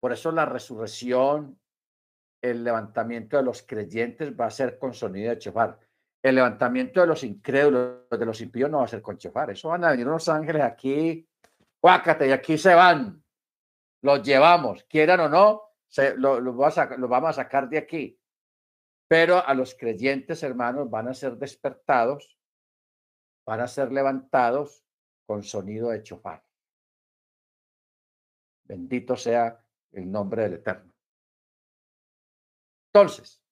[0.00, 1.60] Por eso la resurrección,
[2.40, 5.78] el levantamiento de los creyentes va a ser con sonido de chofar
[6.22, 9.50] el levantamiento de los incrédulos, de los impíos, no va a ser con chofar.
[9.50, 11.28] Eso van a venir unos ángeles aquí,
[11.80, 13.22] cuácate, y aquí se van.
[14.02, 18.18] Los llevamos, quieran o no, se, vamos a sacar de aquí.
[19.12, 22.40] Pero a los creyentes, hermanos, van a ser despertados,
[23.46, 24.86] van a ser levantados
[25.26, 26.42] con sonido de chofar.
[28.64, 30.94] Bendito sea el nombre del Eterno.
[32.86, 33.44] Entonces,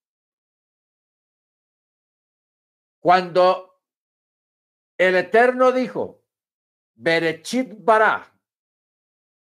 [2.98, 3.82] cuando
[4.96, 6.24] el Eterno dijo,
[6.94, 8.34] Berechit bara,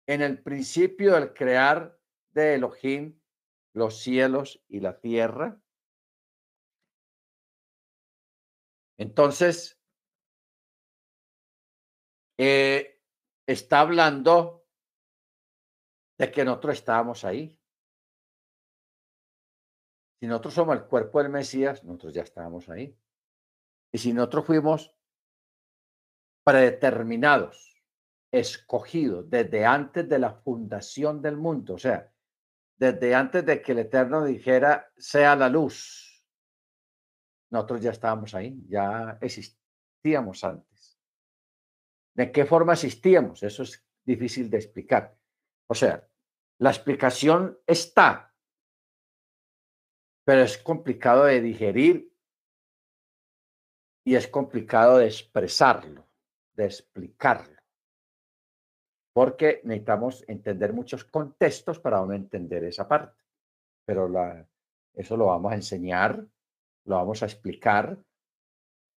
[0.07, 1.99] en el principio del crear
[2.33, 3.19] de Elohim
[3.73, 5.62] los cielos y la tierra,
[9.03, 9.81] entonces
[12.39, 13.03] eh,
[13.47, 14.65] está hablando
[16.19, 17.59] de que nosotros estábamos ahí.
[20.21, 22.97] Si nosotros somos el cuerpo del Mesías, nosotros ya estábamos ahí.
[23.93, 24.95] Y si nosotros fuimos
[26.45, 27.83] predeterminados,
[28.31, 32.09] escogidos desde antes de la fundación del mundo, o sea,
[32.77, 36.12] desde antes de que el Eterno dijera, sea la luz,
[37.53, 40.99] nosotros ya estábamos ahí, ya existíamos antes.
[42.15, 43.43] ¿De qué forma existíamos?
[43.43, 45.15] Eso es difícil de explicar.
[45.69, 46.09] O sea,
[46.59, 48.35] la explicación está,
[50.25, 52.11] pero es complicado de digerir
[54.05, 56.09] y es complicado de expresarlo,
[56.55, 57.61] de explicarlo,
[59.13, 63.23] porque necesitamos entender muchos contextos para uno entender esa parte.
[63.85, 64.49] Pero la,
[64.95, 66.27] eso lo vamos a enseñar,
[66.85, 67.99] lo vamos a explicar,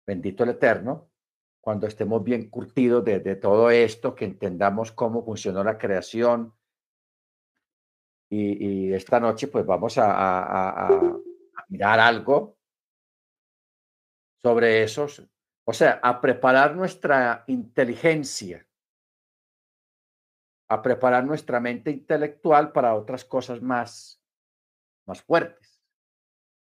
[0.05, 1.09] bendito el Eterno,
[1.61, 6.53] cuando estemos bien curtidos de, todo esto, que entendamos cómo funcionó la creación,
[8.29, 10.89] y, esta noche pues vamos a,
[11.67, 12.57] mirar algo
[14.43, 15.27] sobre esos,
[15.63, 18.67] o sea, a preparar nuestra inteligencia,
[20.69, 24.21] a preparar nuestra mente intelectual para otras cosas más,
[25.07, 25.81] más fuertes,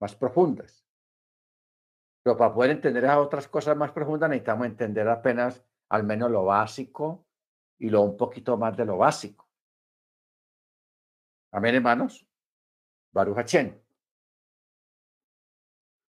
[0.00, 0.79] más profundas.
[2.22, 6.44] Pero para poder entender a otras cosas más profundas necesitamos entender apenas al menos lo
[6.44, 7.26] básico
[7.78, 9.48] y lo un poquito más de lo básico.
[11.52, 12.26] Amén, hermanos.
[13.12, 13.38] Baruch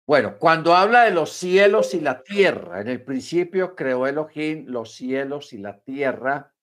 [0.06, 4.94] Bueno, cuando habla de los cielos y la tierra, en el principio creó Elohim los
[4.94, 6.54] cielos y la tierra.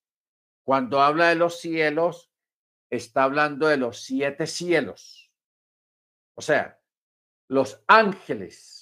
[0.63, 2.31] Cuando habla de los cielos,
[2.89, 5.33] está hablando de los siete cielos.
[6.35, 6.79] O sea,
[7.49, 8.80] los ángeles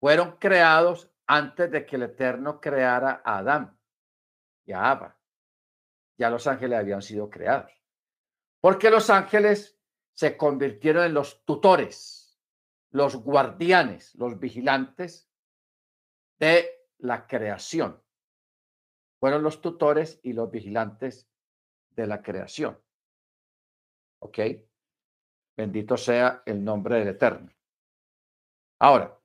[0.00, 3.78] fueron creados antes de que el Eterno creara a Adán
[4.64, 5.18] y a Abba.
[6.18, 7.72] Ya los ángeles habían sido creados.
[8.60, 9.78] Porque los ángeles
[10.14, 12.40] se convirtieron en los tutores,
[12.90, 15.30] los guardianes, los vigilantes
[16.38, 18.02] de la creación.
[19.20, 21.30] Fueron los tutores y los vigilantes
[21.90, 22.80] de la creación.
[24.20, 24.38] ¿Ok?
[25.56, 27.52] Bendito sea el nombre del Eterno.
[28.80, 29.17] Ahora,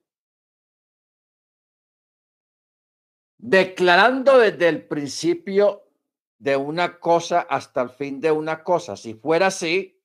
[3.44, 5.84] declarando desde el principio
[6.40, 8.96] de una cosa hasta el fin de una cosa.
[8.96, 10.02] Si fuera así,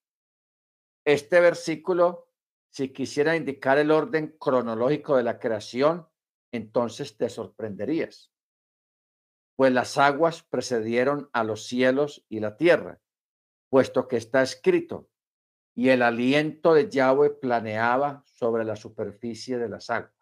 [1.05, 2.32] este versículo,
[2.68, 6.09] si quisiera indicar el orden cronológico de la creación,
[6.51, 8.32] entonces te sorprenderías.
[9.55, 13.01] Pues las aguas precedieron a los cielos y la tierra,
[13.70, 15.11] puesto que está escrito,
[15.76, 20.18] y el aliento de Yahweh planeaba sobre la superficie de las aguas.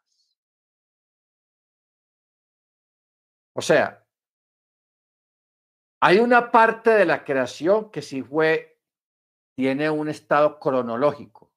[3.59, 4.07] O sea,
[6.03, 8.79] hay una parte de la creación que sí fue,
[9.57, 11.51] tiene un estado cronológico.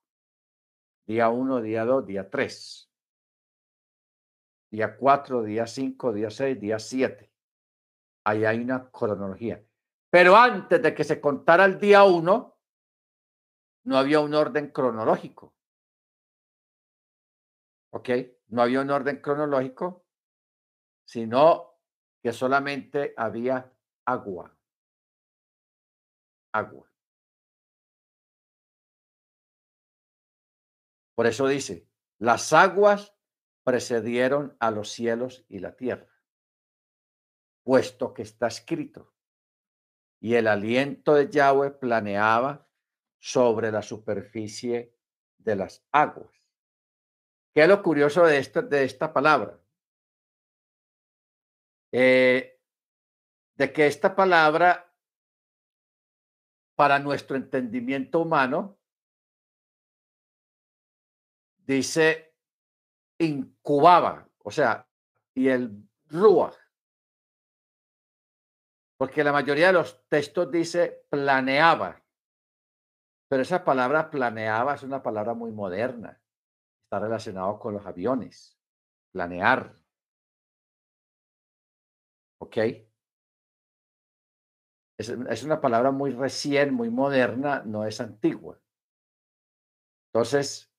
[1.06, 2.90] Día 1, día 2, día 3.
[4.72, 7.34] Día 4, día 5, día 6, día 7.
[8.24, 9.62] Ahí hay una cronología.
[10.10, 12.60] Pero antes de que se contara el día 1,
[13.84, 15.54] no había un orden cronológico.
[17.92, 18.10] ¿Ok?
[18.48, 20.06] No había un orden cronológico,
[21.04, 21.69] sino
[22.22, 23.72] que solamente había
[24.06, 24.56] agua.
[26.52, 26.90] Agua.
[31.16, 33.14] Por eso dice, las aguas
[33.64, 36.10] precedieron a los cielos y la tierra,
[37.64, 39.14] puesto que está escrito,
[40.22, 42.68] y el aliento de Yahweh planeaba
[43.20, 44.96] sobre la superficie
[45.38, 46.34] de las aguas.
[47.54, 49.60] ¿Qué es lo curioso de esta, de esta palabra?
[51.92, 52.60] Eh,
[53.56, 54.94] de que esta palabra,
[56.76, 58.80] para nuestro entendimiento humano,
[61.58, 62.36] dice
[63.20, 64.88] incubaba, o sea,
[65.36, 66.56] y el ruach,
[68.98, 72.04] porque la mayoría de los textos dice planeaba.
[73.30, 76.20] Pero esa palabra planeaba es una palabra muy moderna.
[76.84, 78.58] Está relacionado con los aviones.
[79.14, 79.74] Planear.
[82.40, 82.58] ¿Ok?
[84.98, 88.60] Es, es una palabra muy recién, muy moderna, no es antigua.
[90.12, 90.72] Entonces,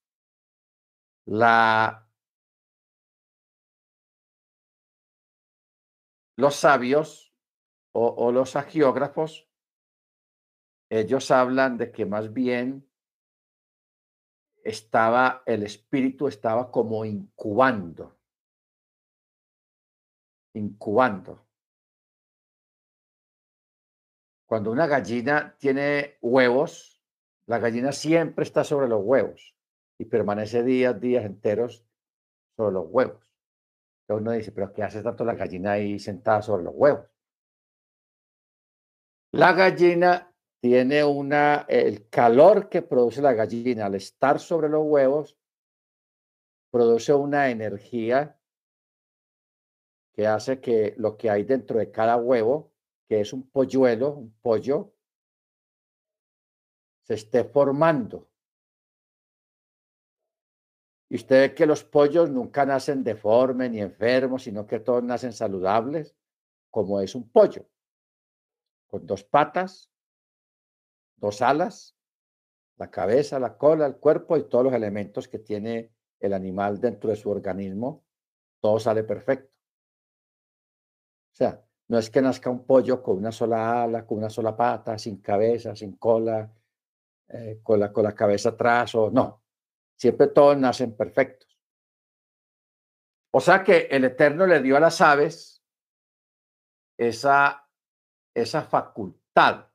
[1.27, 2.07] la,
[6.37, 7.33] los sabios
[7.93, 9.51] o, o los agiógrafos
[10.91, 12.91] ellos hablan de que más bien
[14.65, 18.19] estaba, el espíritu estaba como incubando,
[20.55, 21.47] incubando.
[24.51, 27.01] Cuando una gallina tiene huevos,
[27.47, 29.55] la gallina siempre está sobre los huevos
[29.97, 31.87] y permanece días, días enteros
[32.57, 33.25] sobre los huevos.
[34.03, 37.07] Entonces uno dice, pero ¿qué hace tanto la gallina ahí sentada sobre los huevos?
[39.31, 45.39] La gallina tiene una, el calor que produce la gallina al estar sobre los huevos,
[46.73, 48.37] produce una energía
[50.13, 52.70] que hace que lo que hay dentro de cada huevo,
[53.11, 54.95] que es un polluelo, un pollo,
[57.03, 58.31] se esté formando.
[61.09, 65.33] Y usted ve que los pollos nunca nacen deformes ni enfermos, sino que todos nacen
[65.33, 66.15] saludables,
[66.71, 67.69] como es un pollo,
[68.87, 69.91] con dos patas,
[71.17, 71.97] dos alas,
[72.77, 77.11] la cabeza, la cola, el cuerpo y todos los elementos que tiene el animal dentro
[77.11, 78.05] de su organismo,
[78.61, 79.53] todo sale perfecto.
[81.33, 84.57] O sea, no es que nazca un pollo con una sola ala, con una sola
[84.57, 86.49] pata, sin cabeza, sin cola,
[87.27, 89.43] eh, con, la, con la cabeza atrás, o no.
[89.97, 91.59] Siempre todos nacen perfectos.
[93.33, 95.65] O sea que el Eterno le dio a las aves
[96.97, 97.69] esa,
[98.35, 99.67] esa facultad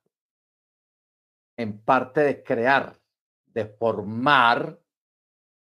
[1.58, 2.98] en parte de crear,
[3.48, 4.80] de formar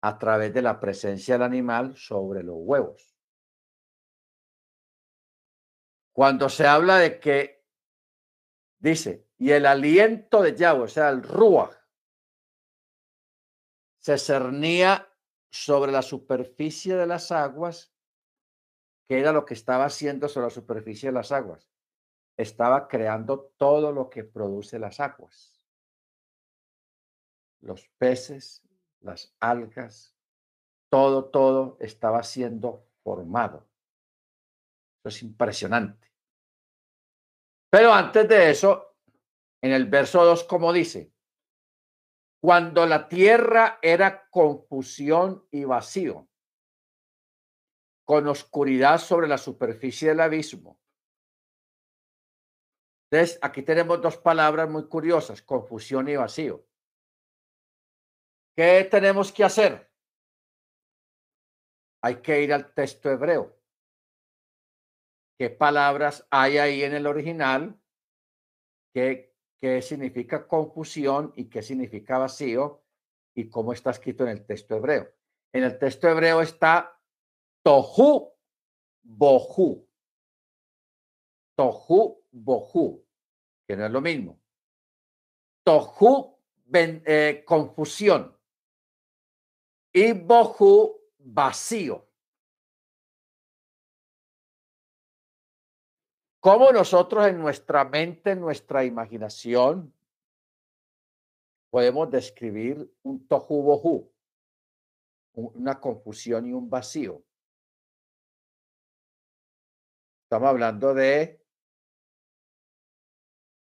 [0.01, 3.10] a través de la presencia del animal sobre los huevos.
[6.21, 7.65] Cuando se habla de que,
[8.77, 11.75] dice, y el aliento de Yahweh, o sea, el Ruach,
[13.97, 15.11] se cernía
[15.49, 17.91] sobre la superficie de las aguas,
[19.07, 21.67] que era lo que estaba haciendo sobre la superficie de las aguas.
[22.37, 25.59] Estaba creando todo lo que produce las aguas
[27.61, 28.61] los peces,
[28.99, 30.15] las algas,
[30.91, 33.67] todo, todo estaba siendo formado.
[35.03, 36.10] Es impresionante.
[37.71, 38.97] Pero antes de eso,
[39.63, 41.13] en el verso 2, como dice,
[42.43, 46.27] cuando la tierra era confusión y vacío,
[48.03, 50.81] con oscuridad sobre la superficie del abismo.
[53.09, 56.65] Entonces, aquí tenemos dos palabras muy curiosas, confusión y vacío.
[58.55, 59.89] ¿Qué tenemos que hacer?
[62.03, 63.60] Hay que ir al texto hebreo.
[65.41, 67.75] ¿Qué palabras hay ahí en el original?
[68.93, 72.83] ¿Qué, qué significa confusión y qué significa vacío?
[73.33, 75.11] ¿Y cómo está escrito en el texto hebreo?
[75.51, 76.95] En el texto hebreo está
[77.63, 78.35] tohu
[79.01, 79.89] bohu.
[81.55, 83.03] Tohu bohu,
[83.67, 84.39] que no es lo mismo.
[85.63, 86.37] Tohu
[86.71, 88.37] eh, confusión
[89.91, 92.10] y bohu vacío.
[96.41, 99.93] ¿Cómo nosotros en nuestra mente, en nuestra imaginación,
[101.69, 104.11] podemos describir un tohu bohu,
[105.33, 107.23] una confusión y un vacío?
[110.23, 111.45] Estamos hablando de,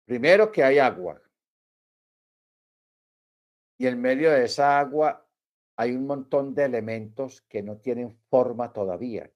[0.04, 1.20] primero que hay agua.
[3.76, 5.26] Y en medio de esa agua
[5.74, 9.28] hay un montón de elementos que no tienen forma todavía,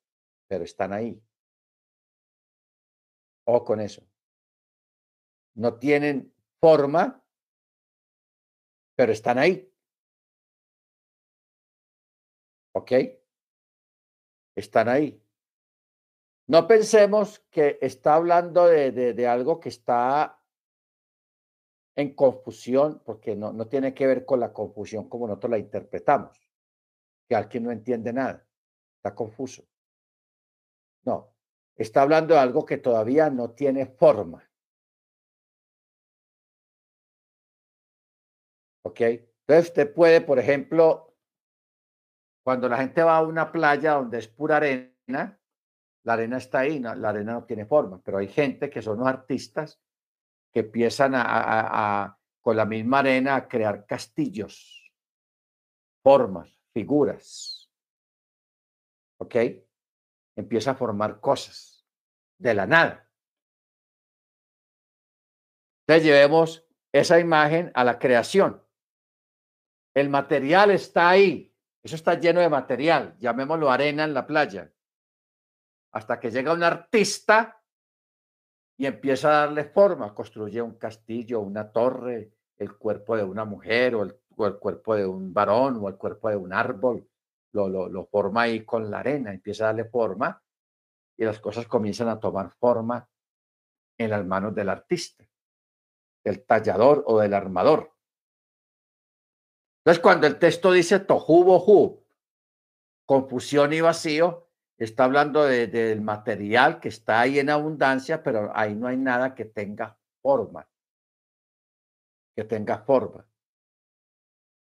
[0.47, 1.21] pero están ahí.
[3.47, 4.03] O con eso.
[5.55, 7.25] No tienen forma,
[8.97, 9.73] pero están ahí.
[12.73, 12.93] ¿Ok?
[14.55, 15.23] Están ahí.
[16.49, 20.41] No pensemos que está hablando de, de algo que está
[21.97, 26.39] en confusión, porque no, no tiene que ver con la confusión como nosotros la interpretamos,
[27.27, 28.47] que alguien no entiende nada,
[28.99, 29.67] está confuso.
[31.05, 31.36] No,
[31.77, 34.49] está hablando de algo que todavía no tiene forma.
[38.85, 39.01] ¿Ok?
[39.01, 41.15] Entonces usted puede, por ejemplo,
[42.45, 45.41] cuando la gente va a una playa donde es pura arena,
[46.05, 49.09] la arena está ahí, la arena no tiene forma, pero hay gente que son los
[49.09, 49.81] artistas
[50.53, 54.93] que empiezan a, con la misma arena a crear castillos,
[56.03, 57.69] formas, figuras.
[59.19, 59.35] ¿Ok?
[60.37, 61.87] Empieza a formar cosas
[62.39, 63.11] de la nada.
[65.87, 68.63] Entonces llevemos esa imagen a la creación.
[69.95, 71.55] El material está ahí.
[71.83, 73.17] Eso está lleno de material.
[73.19, 74.73] Llamémoslo arena en la playa.
[75.93, 77.63] Hasta que llega un artista
[78.77, 80.15] y empieza a darle forma.
[80.15, 85.33] Construye un castillo, una torre, el cuerpo de una mujer o el, cuerpo de un
[85.33, 87.09] varón o el cuerpo de un árbol,
[87.57, 90.43] lo, lo, forma ahí con la arena, empieza a darle forma
[91.17, 93.09] y las cosas comienzan a tomar forma
[93.99, 95.25] en las manos del artista,
[96.25, 97.93] del tallador o del armador.
[99.81, 102.05] Entonces, cuando el texto dice tohu bohu,
[103.07, 108.89] confusión y vacío, está hablando del material que está ahí en abundancia, pero ahí no
[108.89, 110.69] hay nada que tenga forma
[112.37, 113.27] que tenga forma.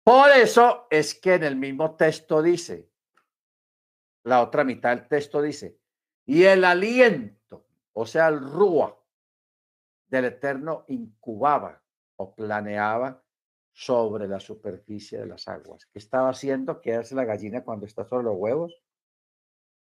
[0.03, 2.89] Por eso es que en el mismo texto dice,
[4.25, 5.79] la otra mitad del texto dice,
[6.25, 8.97] y el aliento, o sea, el rúa
[10.07, 11.81] del Eterno incubaba
[12.17, 13.23] o planeaba
[13.71, 15.85] sobre la superficie de las aguas.
[15.87, 16.81] ¿Qué estaba haciendo?
[16.81, 18.83] ¿Qué hace la gallina cuando está sobre los huevos?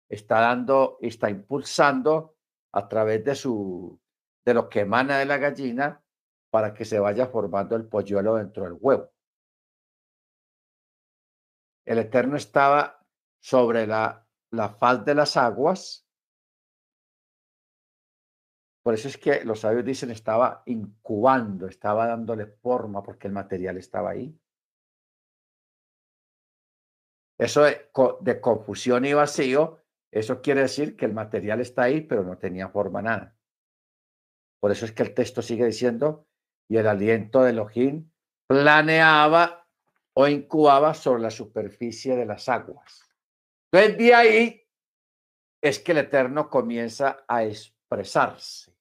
[0.08, 2.38] Está dando, está impulsando
[2.72, 4.00] a través de su,
[4.46, 6.04] de lo que emana de la gallina,
[6.52, 9.12] para que se vaya formando el polluelo dentro del huevo.
[11.86, 13.06] El Eterno estaba
[13.40, 16.08] sobre la, la faz de las aguas.
[18.84, 23.78] Por eso es que los sabios dicen estaba incubando, estaba dándole forma porque el material
[23.78, 24.40] estaba ahí.
[27.38, 27.90] Eso de,
[28.22, 29.82] de confusión y vacío,
[30.12, 33.36] eso quiere decir que el material está ahí, pero no tenía forma nada.
[34.62, 36.28] Por eso es que el texto sigue diciendo,
[36.70, 38.12] y el aliento de Elohim
[38.48, 39.65] planeaba
[40.18, 43.08] o incubaba sobre la superficie de las aguas.
[43.72, 44.68] Entonces, de ahí
[45.62, 48.74] es que el Eterno comienza a expresarse.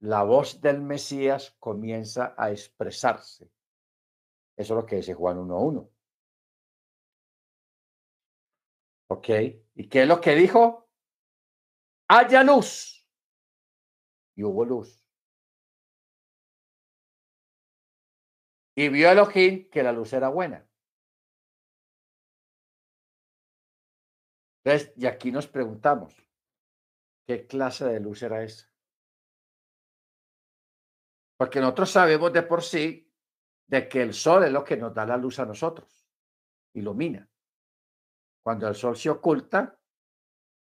[0.00, 3.50] La voz del Mesías comienza a expresarse.
[4.56, 5.90] Eso es lo que dice Juan 1.1.
[9.08, 9.28] ¿Ok?
[9.74, 10.88] ¿Y qué es lo que dijo?
[12.08, 13.06] Haya luz
[14.34, 15.05] y hubo luz.
[18.76, 20.66] Y vio Elohim que la luz era buena.
[24.62, 26.14] Entonces, y aquí nos preguntamos,
[27.26, 28.70] ¿qué clase de luz era esa?
[31.38, 33.10] Porque nosotros sabemos de por sí
[33.68, 36.10] de que el sol es lo que nos da la luz a nosotros,
[36.74, 37.28] ilumina.
[38.42, 39.80] Cuando el sol se oculta,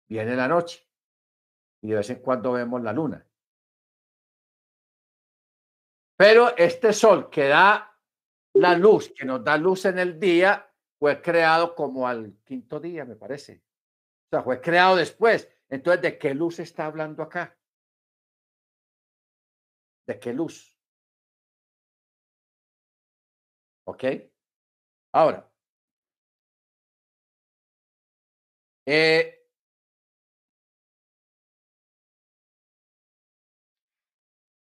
[0.10, 0.88] viene la noche
[1.82, 3.26] y de vez en cuando vemos la luna.
[6.18, 7.93] Pero este sol que da
[8.54, 13.06] la luz, que nos da luz en el día, fue creado como al quinto día,
[13.06, 13.64] me parece.
[14.28, 15.50] O sea, fue creado después.
[15.70, 17.58] Entonces, ¿de qué luz está hablando acá?
[20.06, 20.78] ¿De qué luz?
[23.86, 24.04] ¿Ok?
[25.14, 25.52] Ahora,
[28.86, 29.46] eh,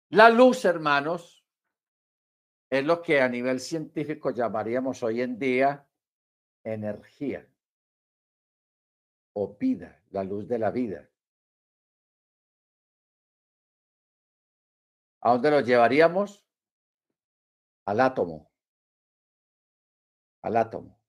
[0.09, 1.34] la luz, hermanos,
[2.75, 5.87] es lo que a nivel científico llamaríamos hoy en día
[6.63, 7.47] energía
[9.33, 11.09] o vida, la luz de la vida.
[15.21, 16.45] ¿A dónde lo llevaríamos?
[17.85, 18.51] Al átomo.
[20.41, 20.99] Al átomo.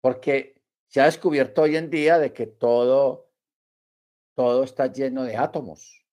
[0.00, 3.32] Porque se ha descubierto hoy en día de que todo,
[4.34, 6.04] todo está lleno de átomos.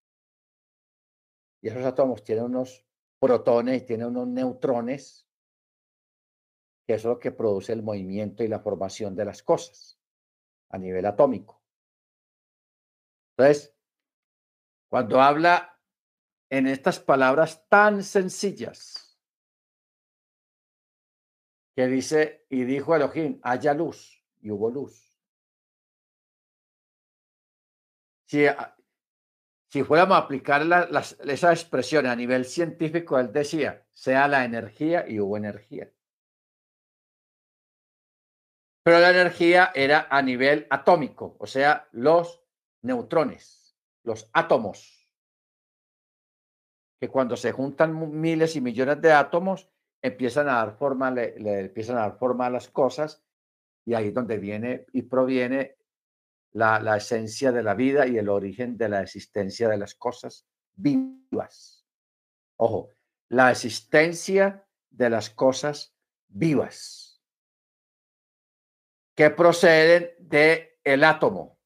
[1.61, 2.86] Y esos átomos tienen unos
[3.22, 5.28] protones tiene unos neutrones,
[6.88, 9.99] que es lo que produce el movimiento y la formación de las cosas
[10.69, 11.61] a nivel atómico.
[13.38, 13.78] Entonces,
[14.89, 15.80] cuando habla
[16.49, 19.19] en estas palabras tan sencillas,
[21.76, 25.15] que dice, y dijo Elohim, haya luz, y hubo luz.
[28.26, 28.45] Si
[29.72, 30.63] si fuéramos a aplicar
[31.24, 35.89] esa expresión a nivel científico, él decía, sea la energía y hubo energía.
[38.84, 42.43] Pero la energía era a nivel atómico, o sea, los
[42.82, 45.07] neutrones, los átomos,
[46.99, 49.69] que cuando se juntan miles y millones de átomos,
[50.01, 53.24] empiezan a dar forma, le, le empiezan a dar forma a las cosas,
[53.86, 55.78] y ahí es donde viene y proviene
[56.52, 60.45] la, la esencia de la vida y el origen de la existencia de las cosas
[60.74, 61.86] vivas.
[62.58, 62.89] Ojo,
[63.30, 65.95] la existencia de las cosas
[66.28, 67.12] vivas
[69.16, 71.60] que proceden de átomo.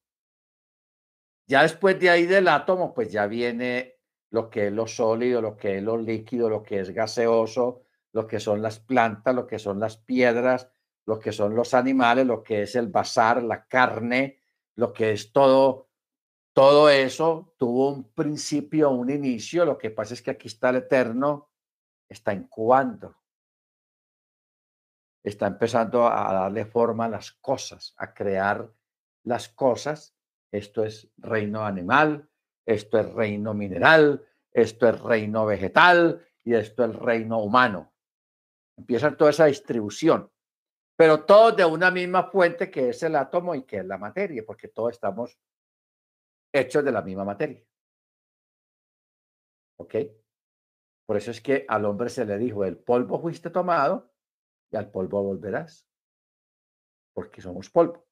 [1.46, 3.94] Ya después de ahí del átomo, pues ya viene
[4.30, 7.82] lo que es lo sólido, lo que es lo líquido, lo que es gaseoso,
[8.12, 10.68] lo que son las plantas, lo que son las piedras,
[11.06, 14.38] lo que son los animales, lo que es el bazar, la carne,
[14.76, 15.88] lo que es todo,
[16.52, 19.64] todo eso tuvo un principio, un inicio.
[19.64, 21.50] Lo que pasa es que aquí está el eterno,
[22.08, 23.16] está incubando,
[25.22, 28.70] está empezando a darle forma a las cosas, a crear
[29.24, 30.14] las cosas.
[30.52, 32.30] Esto es reino animal,
[32.64, 37.92] esto es reino mineral, esto es reino vegetal y esto es reino humano.
[38.76, 40.30] Empieza toda esa distribución,
[40.96, 44.42] pero todos de una misma fuente que es el átomo y que es la materia,
[44.46, 45.38] porque todos estamos
[46.52, 47.62] hechos de la misma materia.
[49.78, 49.94] ¿Ok?
[51.06, 54.10] Por eso es que al hombre se le dijo, el polvo fuiste tomado
[54.72, 55.86] y al polvo volverás,
[57.14, 58.06] porque somos polvo.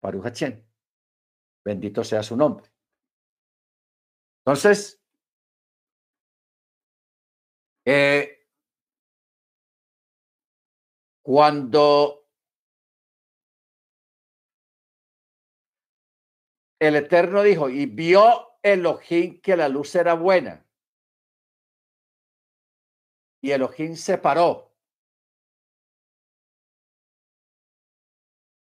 [0.00, 0.32] Paruja
[1.62, 2.72] Bendito sea su nombre.
[4.38, 5.02] Entonces,
[7.84, 8.39] eh,
[11.30, 12.26] cuando
[16.80, 20.66] el Eterno dijo, y vio Elohim que la luz era buena,
[23.40, 24.74] y Elohim se paró.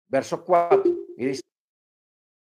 [0.07, 0.83] Verso 4,
[1.15, 1.43] y dice,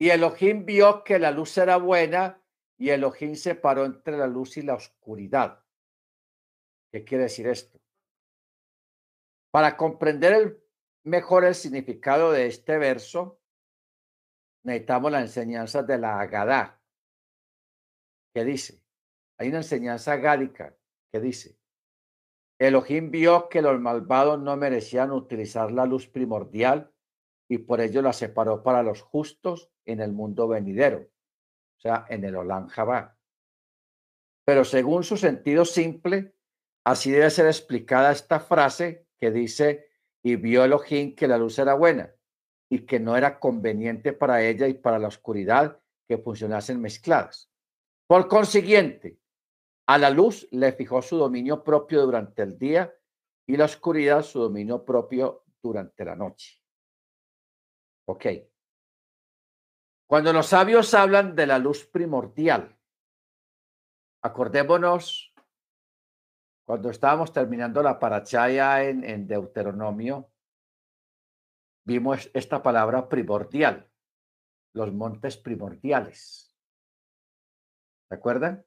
[0.00, 2.42] y vio que la luz era buena
[2.76, 5.64] y Elohim se paró entre la luz y la oscuridad.
[6.90, 7.81] ¿Qué quiere decir esto?
[9.52, 10.64] Para comprender
[11.04, 13.38] mejor el significado de este verso,
[14.64, 16.80] necesitamos la enseñanza de la Agadá,
[18.34, 18.82] que dice,
[19.38, 20.74] hay una enseñanza gádica
[21.12, 21.58] que dice,
[22.58, 26.90] Elohim vio que los malvados no merecían utilizar la luz primordial
[27.46, 32.24] y por ello la separó para los justos en el mundo venidero, o sea, en
[32.24, 33.18] el Olam Jabá.
[34.46, 36.34] Pero según su sentido simple,
[36.84, 39.88] así debe ser explicada esta frase que dice,
[40.20, 42.12] y vio Elohim que la luz era buena
[42.68, 47.48] y que no era conveniente para ella y para la oscuridad que funcionasen mezcladas.
[48.08, 49.20] Por consiguiente,
[49.86, 52.92] a la luz le fijó su dominio propio durante el día
[53.46, 56.60] y la oscuridad su dominio propio durante la noche.
[58.08, 58.26] Ok.
[60.08, 62.76] Cuando los sabios hablan de la luz primordial,
[64.20, 65.31] acordémonos
[66.64, 70.30] cuando estábamos terminando la parachaya en, en Deuteronomio,
[71.84, 73.90] vimos esta palabra primordial,
[74.72, 76.56] los montes primordiales.
[78.08, 78.64] ¿Se acuerdan?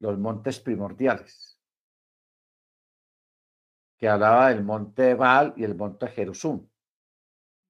[0.00, 1.60] Los montes primordiales.
[3.98, 6.68] Que hablaba del monte Baal y el monte Jerusum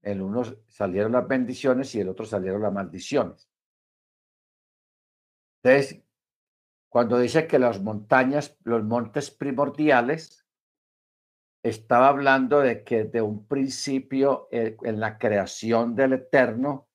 [0.03, 3.49] el uno salieron las bendiciones y el otro salieron las maldiciones.
[5.63, 6.03] Entonces,
[6.93, 10.47] cuando dice que las montañas, los montes primordiales,
[11.65, 16.91] estaba hablando de que de un principio eh, en la creación del Eterno,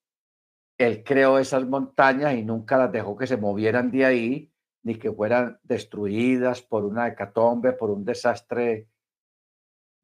[0.78, 5.12] Él creó esas montañas y nunca las dejó que se movieran de ahí, ni que
[5.12, 8.88] fueran destruidas por una hecatombe, por un desastre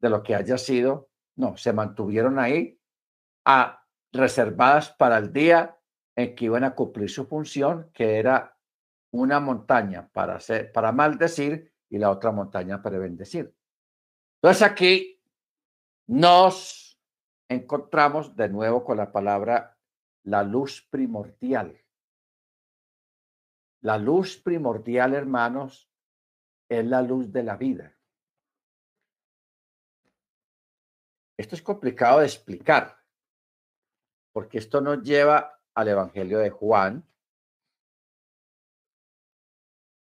[0.01, 1.11] de lo que haya sido.
[1.35, 2.79] No, se mantuvieron ahí
[3.45, 5.77] a, reservadas para el día
[6.15, 8.52] en que iban a cumplir su función, que era
[9.13, 13.55] una montaña para, hacer, para maldecir y la otra montaña para bendecir.
[14.41, 15.21] Entonces aquí
[16.07, 16.99] nos
[17.47, 19.77] encontramos de nuevo con la palabra
[20.23, 21.79] la luz primordial.
[23.81, 25.91] La luz primordial, hermanos,
[26.67, 27.95] es la luz de la vida.
[31.37, 32.97] Esto es complicado de explicar,
[34.31, 37.05] porque esto nos lleva al Evangelio de Juan,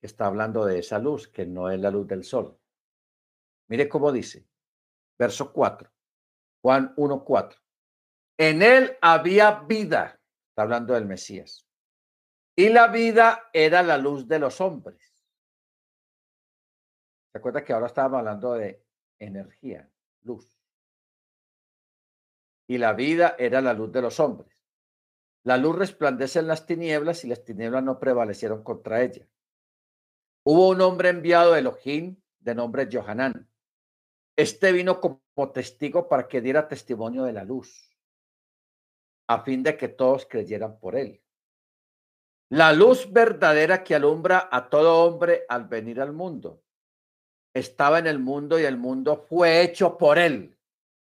[0.07, 2.59] está hablando de esa luz, que no es la luz del sol.
[3.69, 4.47] Mire cómo dice,
[5.19, 5.91] verso 4,
[6.63, 7.61] Juan 1, 4.
[8.39, 11.67] En él había vida, está hablando del Mesías,
[12.57, 15.27] y la vida era la luz de los hombres.
[17.33, 18.83] ¿Se acuerda que ahora estábamos hablando de
[19.19, 19.91] energía,
[20.23, 20.57] luz?
[22.67, 24.65] y la vida era la luz de los hombres.
[25.45, 29.27] La luz resplandece en las tinieblas y las tinieblas no prevalecieron contra ella.
[30.49, 33.51] Hubo un hombre enviado de Elohim de nombre Johanán.
[34.37, 37.91] Este vino como testigo para que diera testimonio de la luz.
[39.27, 41.21] a fin de que todos creyeran por él.
[42.49, 46.63] La luz verdadera que alumbra a todo hombre al venir al mundo.
[47.53, 50.57] Estaba en el mundo y el mundo fue hecho por él.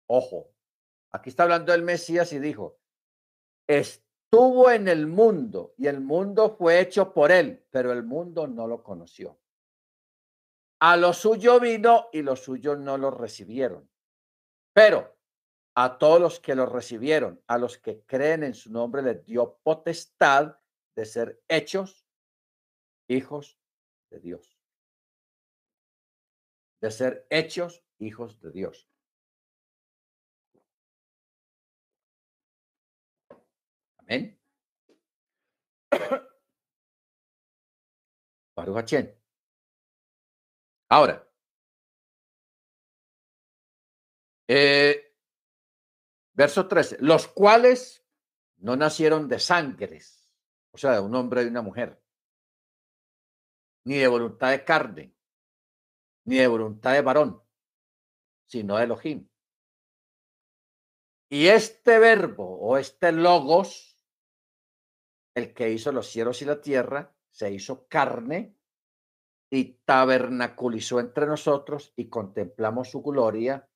[0.08, 0.50] Ojo,
[1.12, 2.80] aquí está hablando el Mesías y dijo,
[4.32, 8.68] estuvo en el mundo y el mundo fue hecho por él, pero el mundo no
[8.68, 9.40] lo conoció.
[10.78, 13.90] A lo suyo vino y los suyos no lo recibieron.
[14.72, 15.16] Pero
[15.74, 19.58] a todos los que lo recibieron, a los que creen en su nombre, les dio
[19.64, 20.56] potestad
[20.94, 22.06] de ser hechos
[23.08, 23.58] hijos
[24.10, 24.56] de Dios.
[26.80, 28.89] De ser hechos hijos de Dios.
[34.10, 34.36] Amén.
[40.88, 41.32] Ahora,
[44.48, 45.14] eh,
[46.34, 48.04] verso 13, los cuales
[48.56, 50.20] no nacieron de sangres
[50.72, 52.00] o sea, de un hombre y una mujer,
[53.84, 55.14] ni de voluntad de carne,
[56.24, 57.42] ni de voluntad de varón,
[58.46, 59.28] sino de Elohim.
[61.28, 63.89] Y este verbo o este logos,
[65.34, 68.56] el que hizo los cielos y la tierra, se hizo carne
[69.50, 73.68] y tabernaculizó entre nosotros y contemplamos su gloria,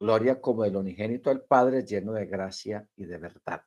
[0.00, 3.62] gloria como el unigénito del Padre, lleno de gracia y de verdad.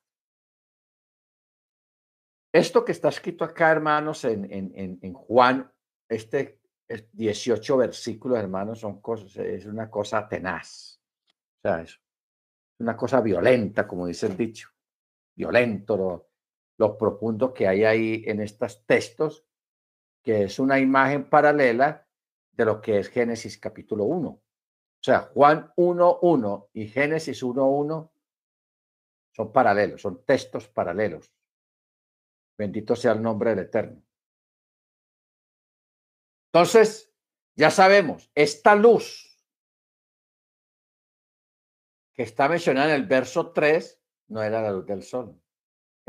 [2.53, 5.71] Esto que está escrito acá, hermanos, en, en, en Juan,
[6.09, 6.59] este
[7.13, 10.99] 18 versículos, hermanos, son cosas, es una cosa tenaz.
[11.59, 11.99] O sea, es
[12.79, 14.69] una cosa violenta, como dice el dicho.
[15.35, 16.30] Violento, lo,
[16.81, 19.45] lo profundo que hay ahí en estos textos,
[20.23, 22.07] que es una imagen paralela
[22.51, 24.29] de lo que es Génesis capítulo 1.
[24.29, 24.41] O
[24.99, 28.11] sea, Juan 1.1 y Génesis 1.1
[29.31, 31.31] son paralelos, son textos paralelos.
[32.57, 34.01] Bendito sea el nombre del Eterno.
[36.51, 37.13] Entonces,
[37.55, 39.39] ya sabemos, esta luz
[42.13, 45.40] que está mencionada en el verso 3 no era la luz del sol.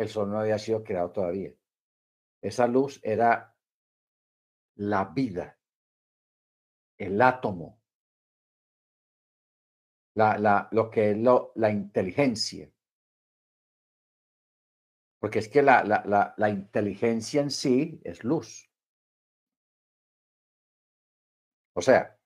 [0.03, 1.53] El sol no había sido creado todavía.
[2.41, 3.57] Esa luz era
[4.77, 5.59] la vida,
[6.99, 7.81] el átomo,
[10.15, 12.71] la, la, lo que es lo, la inteligencia.
[15.21, 18.69] Porque es que la, la, la, inteligencia en sí es luz.
[21.75, 22.19] O sea,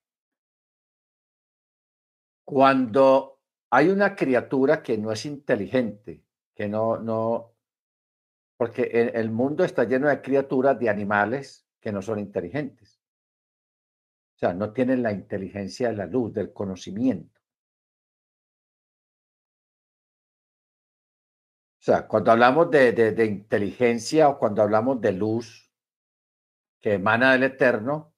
[2.43, 6.25] cuando hay una criatura que no es inteligente,
[6.55, 7.56] que no, no,
[8.57, 13.01] porque el, mundo está lleno de criaturas, de animales que no son inteligentes.
[14.37, 17.41] O sea, no tienen la inteligencia de la luz, del conocimiento.
[21.81, 25.71] O sea, cuando hablamos de, de, inteligencia o cuando hablamos de luz
[26.81, 28.13] que emana del eterno,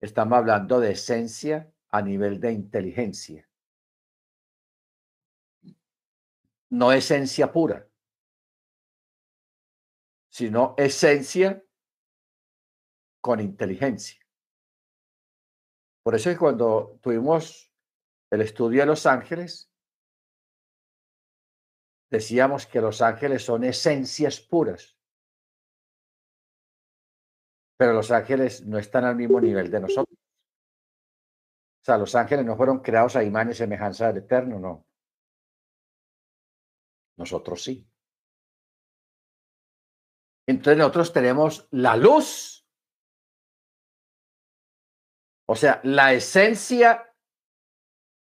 [0.00, 3.48] estamos hablando de esencia a nivel de inteligencia.
[6.70, 7.88] No esencia pura,
[10.36, 11.64] sino esencia
[13.22, 14.20] con inteligencia.
[16.02, 17.72] Por eso es cuando tuvimos
[18.30, 19.72] el estudio de los ángeles,
[22.10, 24.98] decíamos que los ángeles son esencias puras.
[27.78, 30.18] Pero los ángeles no están al mismo nivel de nosotros.
[31.80, 34.86] O sea, los ángeles no fueron creados a imagen y semejanza del Eterno, no.
[37.16, 37.88] Nosotros sí.
[40.46, 42.66] Entonces nosotros tenemos la luz.
[45.48, 47.12] O sea, la esencia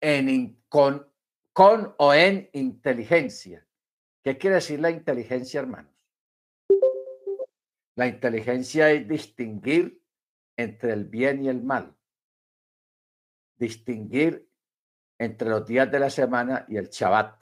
[0.01, 1.11] en, con
[1.53, 3.67] con o en inteligencia.
[4.23, 5.93] ¿Qué quiere decir la inteligencia, hermanos?
[7.97, 10.03] La inteligencia es distinguir
[10.57, 11.95] entre el bien y el mal.
[13.59, 14.49] Distinguir
[15.19, 17.40] entre los días de la semana y el Shabbat.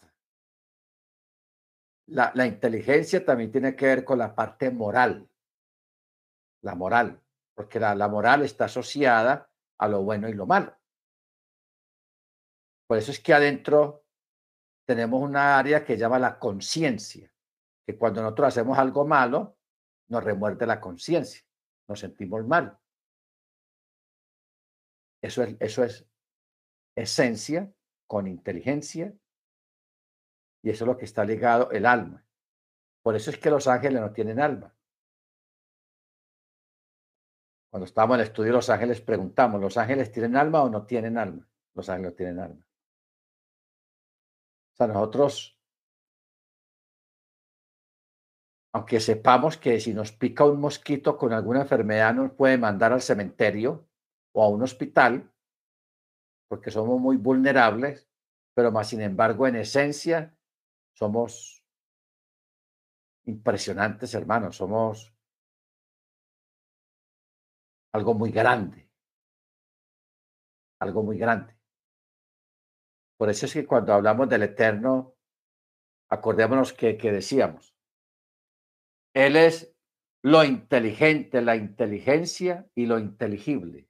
[2.09, 5.29] La, la, inteligencia también tiene que ver con la parte moral.
[6.63, 7.21] La moral,
[7.55, 10.77] porque la, la moral está asociada a lo bueno y lo malo.
[12.87, 14.05] Por eso es que adentro
[14.87, 17.31] tenemos una área que llama la conciencia,
[17.87, 19.59] que cuando nosotros hacemos algo malo,
[20.09, 21.43] nos remuerde la conciencia,
[21.87, 22.79] nos sentimos mal.
[25.23, 26.07] Eso es, eso es
[26.97, 27.71] esencia
[28.07, 29.13] con inteligencia
[30.63, 32.25] y eso es lo que está ligado el alma.
[33.03, 34.75] Por eso es que los ángeles no tienen alma.
[37.71, 41.19] Cuando estábamos en el estudio los ángeles preguntamos, ¿los ángeles tienen alma o no tienen
[41.19, 41.47] alma?
[41.75, 42.69] Los ángeles no tienen alma
[44.79, 45.57] sea, nosotros
[48.73, 53.03] aunque sepamos que si nos pica un mosquito con alguna enfermedad nos puede mandar al
[53.03, 53.89] cementerio
[54.33, 55.33] o a un hospital,
[56.49, 58.09] porque somos muy vulnerables,
[58.55, 60.38] pero más sin embargo, en esencia,
[60.99, 61.65] somos
[63.27, 65.15] impresionantes, hermanos, somos
[67.93, 68.91] algo muy grande,
[70.81, 71.57] algo muy grande.
[73.17, 75.15] Por eso es que cuando hablamos del Eterno,
[76.11, 77.77] acordémonos que, que decíamos,
[79.15, 79.73] Él es
[80.25, 83.89] lo inteligente, la inteligencia y lo inteligible.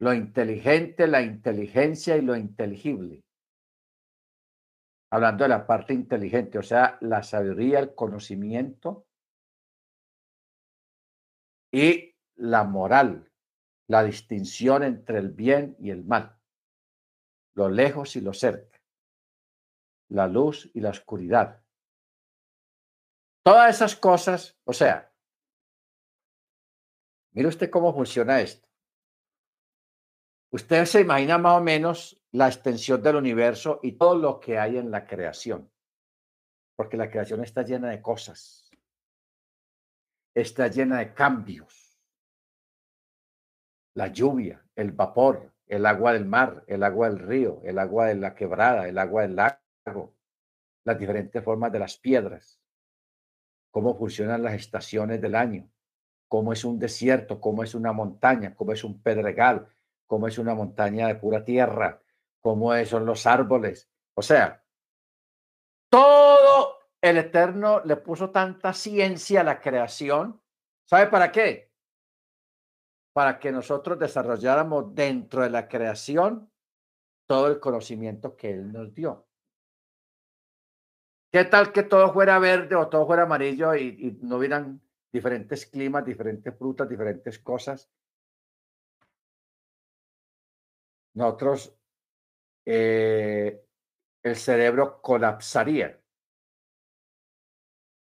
[0.00, 3.24] Lo inteligente, la inteligencia y lo inteligible.
[5.10, 9.06] Hablando de la parte inteligente, o sea, la sabiduría, el conocimiento
[11.72, 13.30] y la moral,
[13.88, 16.38] la distinción entre el bien y el mal,
[17.54, 18.78] lo lejos y lo cerca,
[20.10, 21.62] la luz y la oscuridad.
[23.42, 25.10] Todas esas cosas, o sea,
[27.32, 28.67] mire usted cómo funciona esto.
[30.50, 34.78] Usted se imagina más o menos la extensión del universo y todo lo que hay
[34.78, 35.70] en la creación,
[36.74, 38.70] porque la creación está llena de cosas,
[40.34, 42.00] está llena de cambios.
[43.94, 48.14] La lluvia, el vapor, el agua del mar, el agua del río, el agua de
[48.14, 50.14] la quebrada, el agua del lago,
[50.84, 52.58] las diferentes formas de las piedras,
[53.70, 55.70] cómo funcionan las estaciones del año,
[56.26, 59.68] cómo es un desierto, cómo es una montaña, cómo es un pedregal,
[60.08, 62.02] cómo es una montaña de pura tierra,
[62.40, 63.88] cómo son los árboles.
[64.14, 64.64] O sea,
[65.88, 70.42] todo el Eterno le puso tanta ciencia a la creación.
[70.84, 71.68] ¿Sabe para qué?
[73.18, 76.48] para que nosotros desarrolláramos dentro de la creación
[77.26, 79.26] todo el conocimiento que Él nos dio.
[81.32, 84.80] ¿Qué tal que todo fuera verde o todo fuera amarillo y, no hubieran
[85.12, 87.90] diferentes climas, diferentes frutas, diferentes cosas?
[91.18, 91.76] Nosotros,
[92.64, 93.64] eh,
[94.22, 96.00] el cerebro colapsaría.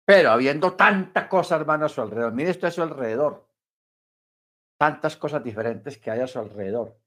[0.05, 3.49] Pero habiendo tanta cosa, hermano, a su alrededor, mire esto a su alrededor
[4.77, 6.97] tantas cosas diferentes que hay a su alrededor.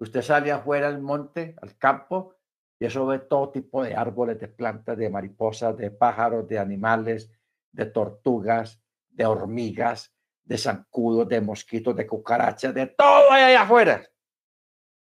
[0.00, 2.36] Usted sale afuera al monte, al campo,
[2.78, 7.32] y eso ve todo tipo de árboles, de plantas, de mariposas, de pájaros, de animales,
[7.72, 14.06] de tortugas, de hormigas, de zancudos, de mosquitos, de cucarachas, de todo allá afuera.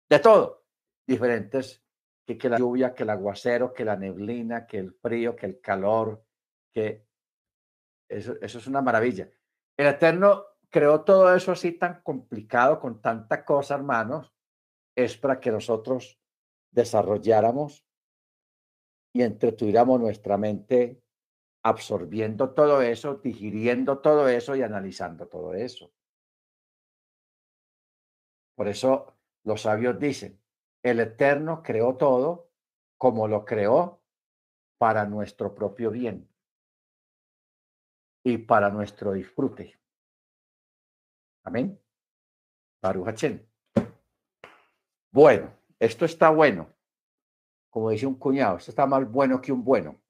[0.09, 0.65] De todo.
[1.07, 1.83] Diferentes,
[2.25, 6.25] que, la lluvia, que el aguacero, que la neblina, que el frío, que el calor,
[6.73, 7.07] que
[8.09, 9.29] eso, eso es una maravilla.
[9.77, 14.33] El Eterno creó todo eso así tan complicado, con tanta cosa, hermanos,
[14.95, 16.19] es para que nosotros
[16.71, 17.85] desarrolláramos
[19.13, 21.01] y entretuviéramos nuestra mente
[21.63, 25.91] absorbiendo todo eso, digiriendo todo eso y analizando todo eso.
[28.55, 29.14] Por eso
[29.45, 30.41] los sabios dicen,
[30.83, 32.51] el Eterno creó todo
[32.97, 34.01] como lo creó
[34.77, 36.27] para nuestro propio bien
[38.23, 39.79] y para nuestro disfrute.
[41.43, 41.79] Amén.
[42.81, 43.21] Baruch
[45.11, 46.73] Bueno, esto está bueno.
[47.69, 50.01] Como dice un cuñado, esto está más bueno que un bueno.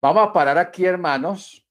[0.00, 1.66] Vamos a parar aquí, hermanos,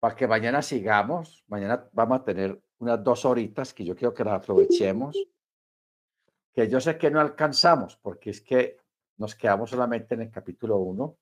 [0.00, 1.44] para que mañana sigamos.
[1.46, 5.16] Mañana vamos a tener unas dos horitas que yo quiero que las aprovechemos.
[6.50, 8.78] Que yo sé que no alcanzamos, porque es que
[9.18, 11.16] nos quedamos solamente en el capítulo 1.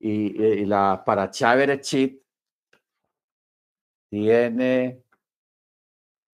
[0.00, 2.22] Y, y, la para Chaverechit
[4.08, 5.04] tiene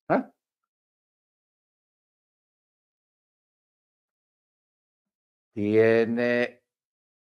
[0.08, 0.30] ¿ah?
[5.52, 6.62] tiene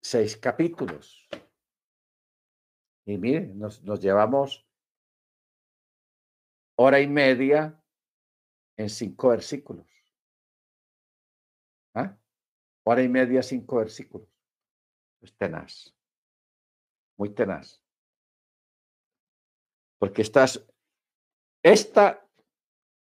[0.03, 1.29] seis capítulos.
[3.07, 4.67] Y miren, nos, nos llevamos
[6.77, 7.81] hora y media
[8.77, 9.87] en cinco versículos.
[11.95, 12.17] ¿Ah?
[12.85, 14.29] Hora y media, cinco versículos.
[15.21, 15.95] Es tenaz.
[17.17, 17.81] Muy tenaz.
[19.99, 20.67] Porque estás,
[21.63, 22.29] esta,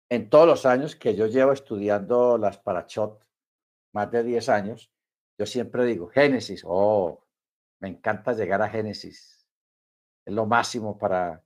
[0.10, 3.28] en todos los años que yo llevo estudiando las parachot,
[3.94, 4.92] más de 10 años,
[5.38, 7.26] yo siempre digo, Génesis, oh,
[7.80, 9.48] me encanta llegar a Génesis.
[10.26, 11.44] Es lo máximo para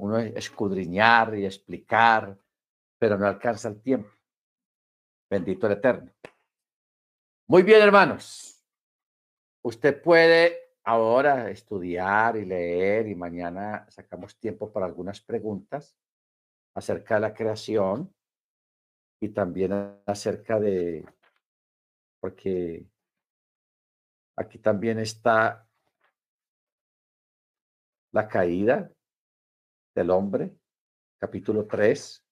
[0.00, 2.36] uno escudriñar y explicar,
[2.98, 4.10] pero no alcanza el tiempo.
[5.28, 6.10] Bendito el Eterno.
[7.46, 8.62] Muy bien, hermanos.
[9.62, 15.96] Usted puede ahora estudiar y leer y mañana sacamos tiempo para algunas preguntas
[16.74, 18.12] acerca de la creación
[19.20, 21.04] y también acerca de,
[22.20, 22.86] porque
[24.40, 25.68] Aquí también está
[28.10, 28.90] la caída
[30.00, 30.56] del hombre,
[31.18, 32.24] capítulo 3.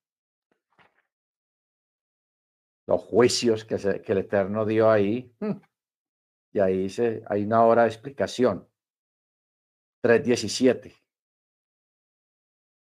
[2.87, 5.35] Los juicios que, que el Eterno dio ahí.
[5.39, 5.61] Hmm,
[6.53, 8.67] y ahí se, hay una hora de explicación.
[10.03, 10.95] 3.17.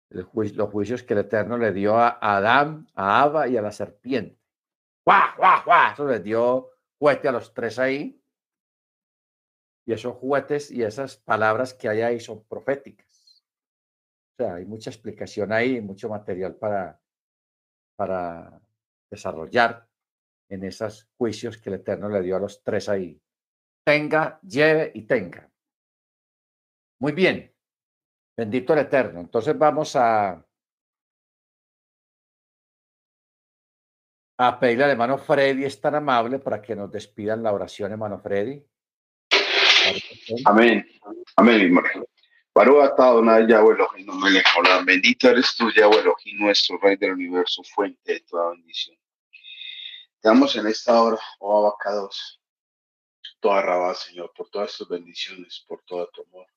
[0.09, 4.39] los juicios que el Eterno le dio a Adán, a Ava y a la serpiente.
[5.05, 5.93] ¡Guau, guau, guau!
[5.93, 8.21] Eso les dio juguete a los tres ahí.
[9.85, 13.06] Y esos juguetes y esas palabras que hay ahí son proféticas.
[14.37, 17.01] Sea, hay mucha explicación ahí, mucho material para,
[17.95, 18.61] para
[19.09, 19.87] desarrollar
[20.49, 23.19] en esos juicios que el Eterno le dio a los tres ahí.
[23.83, 25.49] Tenga, lleve y tenga.
[26.99, 27.51] Muy bien.
[28.37, 29.21] Bendito el Eterno.
[29.21, 30.45] Entonces vamos a,
[34.37, 38.19] a pedirle al hermano Freddy, es tan amable para que nos despidan la oración, hermano
[38.19, 38.63] Freddy.
[40.45, 40.85] Amén.
[41.35, 42.05] Amén, hermano.
[44.83, 48.97] Bendito eres tú, Yahweh Elohim, nuestro Rey del universo, fuente de toda bendición.
[50.19, 52.41] Te damos en esta hora, oh abacados,
[53.39, 56.47] toda rabá, Señor, por todas tus bendiciones, por todo tu amor,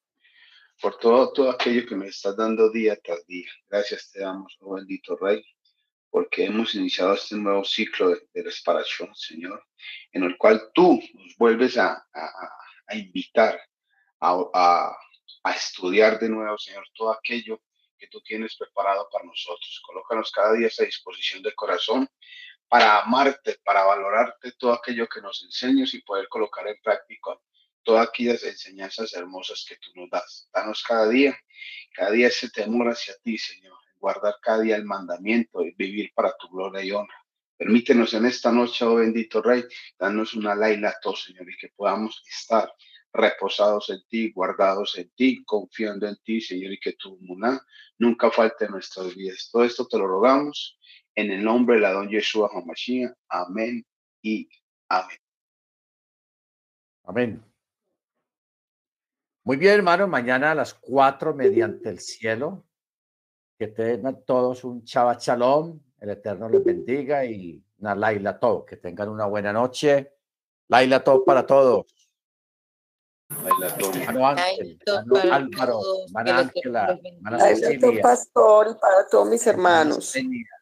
[0.80, 3.50] por todo, todo aquello que me estás dando día tras día.
[3.68, 5.44] Gracias te damos, oh bendito Rey,
[6.08, 8.50] porque hemos iniciado este nuevo ciclo de, de
[9.12, 9.66] Señor,
[10.12, 13.60] en el cual tú nos vuelves a, a, invitar
[14.18, 14.96] a, a,
[15.44, 17.60] estudiar de nuevo, Señor, todo aquello
[17.98, 19.82] que tú tienes preparado para nosotros.
[19.86, 22.08] Colócanos cada día a esa disposición de corazón
[22.68, 27.38] para amarte, para valorarte todo aquello que nos enseñas y poder colocar en práctica
[27.82, 30.48] todas aquellas enseñanzas hermosas que tú nos das.
[30.52, 31.38] Danos cada día,
[31.94, 36.36] cada día ese temor hacia ti, Señor, guardar cada día el mandamiento y vivir para
[36.36, 37.16] tu gloria y honra.
[37.56, 39.64] Permítenos en esta noche, oh bendito Rey,
[39.98, 42.72] danos una laila todo, Señor, y que podamos estar
[43.12, 47.60] reposados en ti, guardados en ti, confiando en ti, Señor, y que tu muná
[47.98, 49.48] nunca falte en nuestras vidas.
[49.52, 50.78] Todo esto te lo rogamos
[51.14, 53.12] en el nombre de la don Yeshua HaMashiach.
[53.28, 53.84] Amén
[54.22, 54.48] y
[54.88, 55.18] amén.
[57.04, 57.44] Amén.
[59.42, 60.06] Muy bien, hermano.
[60.06, 62.66] Mañana a las cuatro, mediante el cielo.
[63.58, 65.80] Que tengan todos un chava shalom.
[65.98, 68.64] El Eterno les bendiga y una laila todo.
[68.64, 70.12] Que tengan una buena noche.
[70.68, 71.99] Laila todo para todos.
[73.30, 73.92] Laila todo.
[74.06, 75.80] Mano Ángel, mano Álvaro,
[76.14, 76.98] Ángela,
[77.54, 78.02] Cecilia.
[78.02, 80.14] pastor y para todos mis hermanos.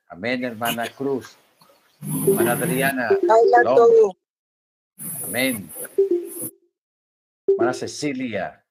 [0.09, 1.36] Amén, hermana Cruz.
[2.01, 3.09] Hermana Adriana.
[5.24, 5.70] Amén.
[7.47, 8.65] Hermana Cecilia.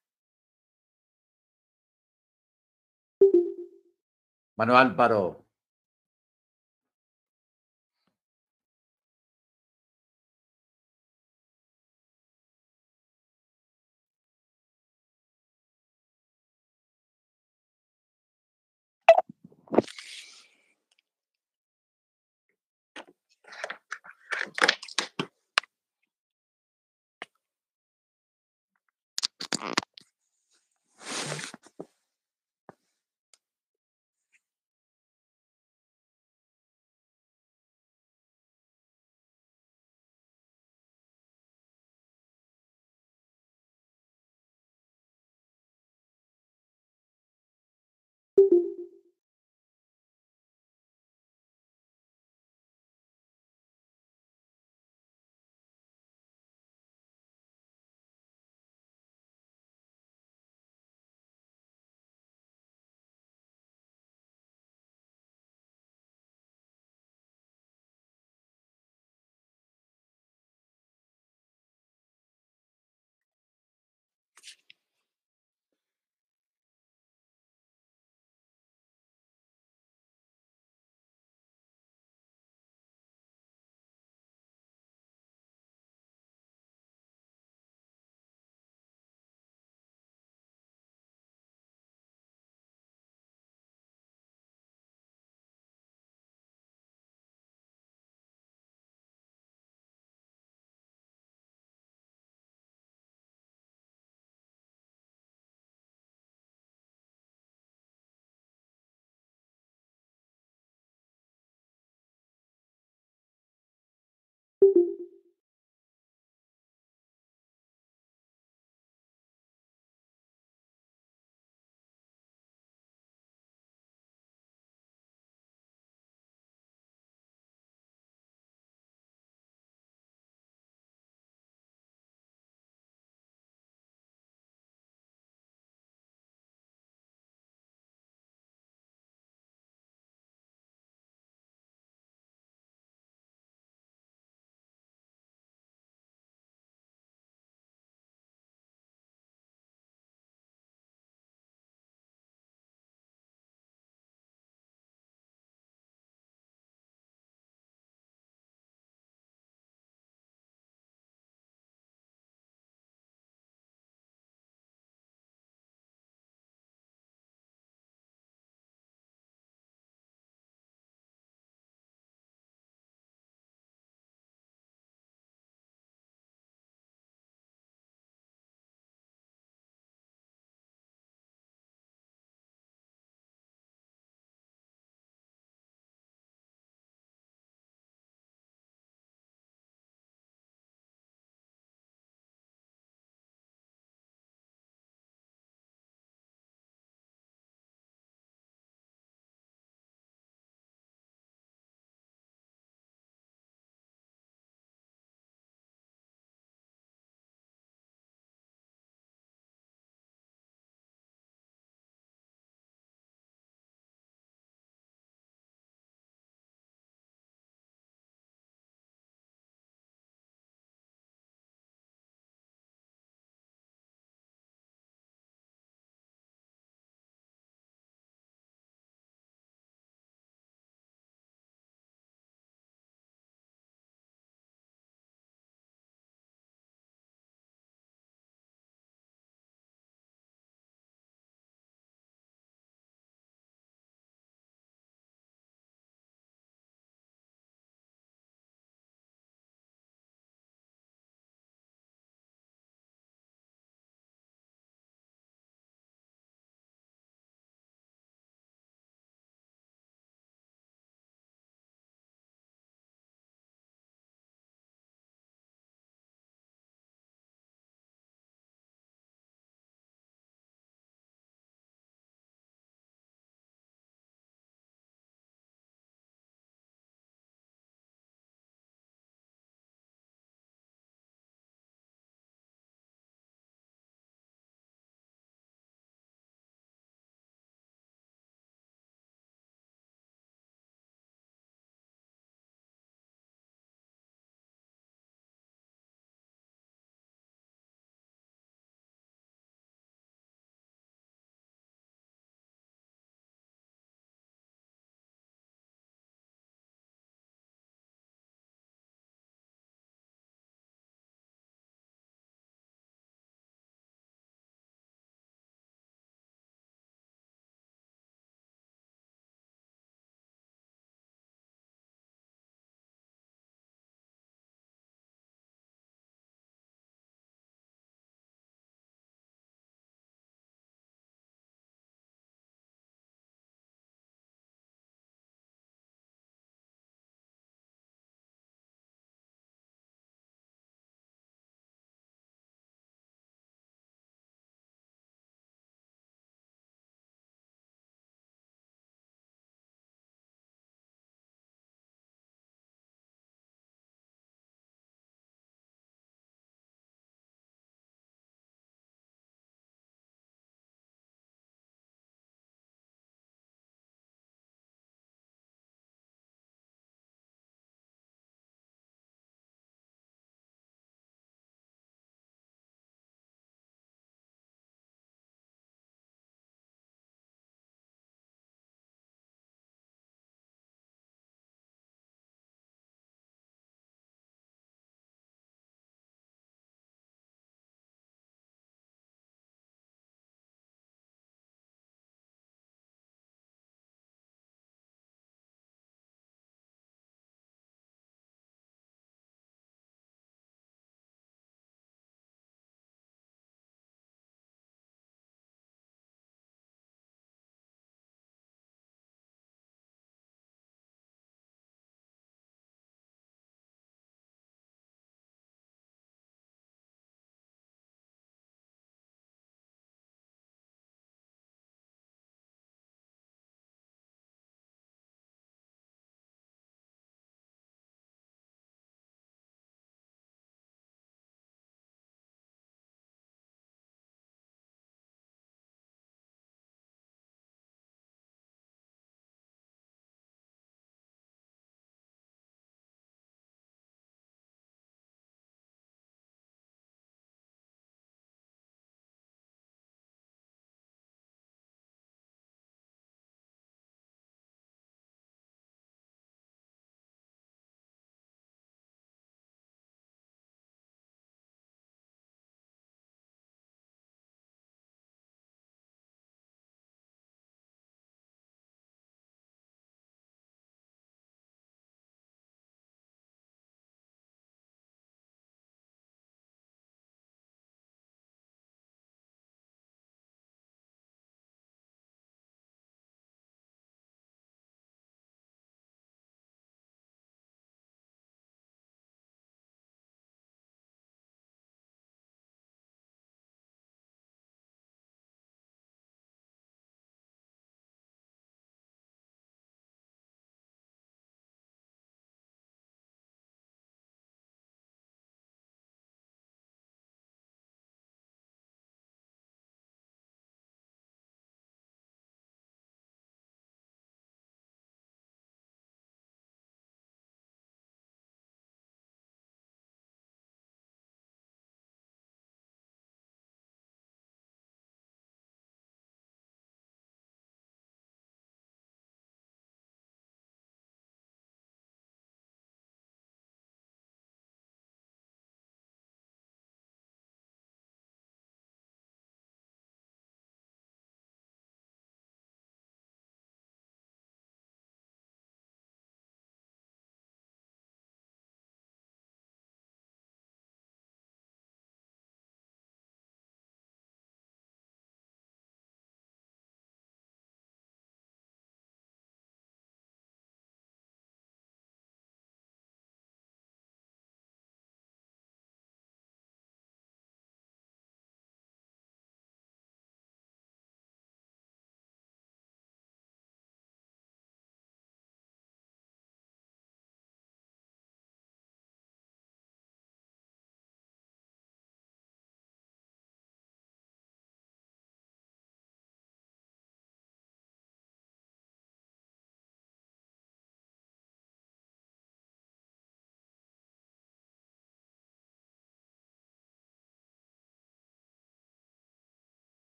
[4.56, 5.47] Hermano Álvaro.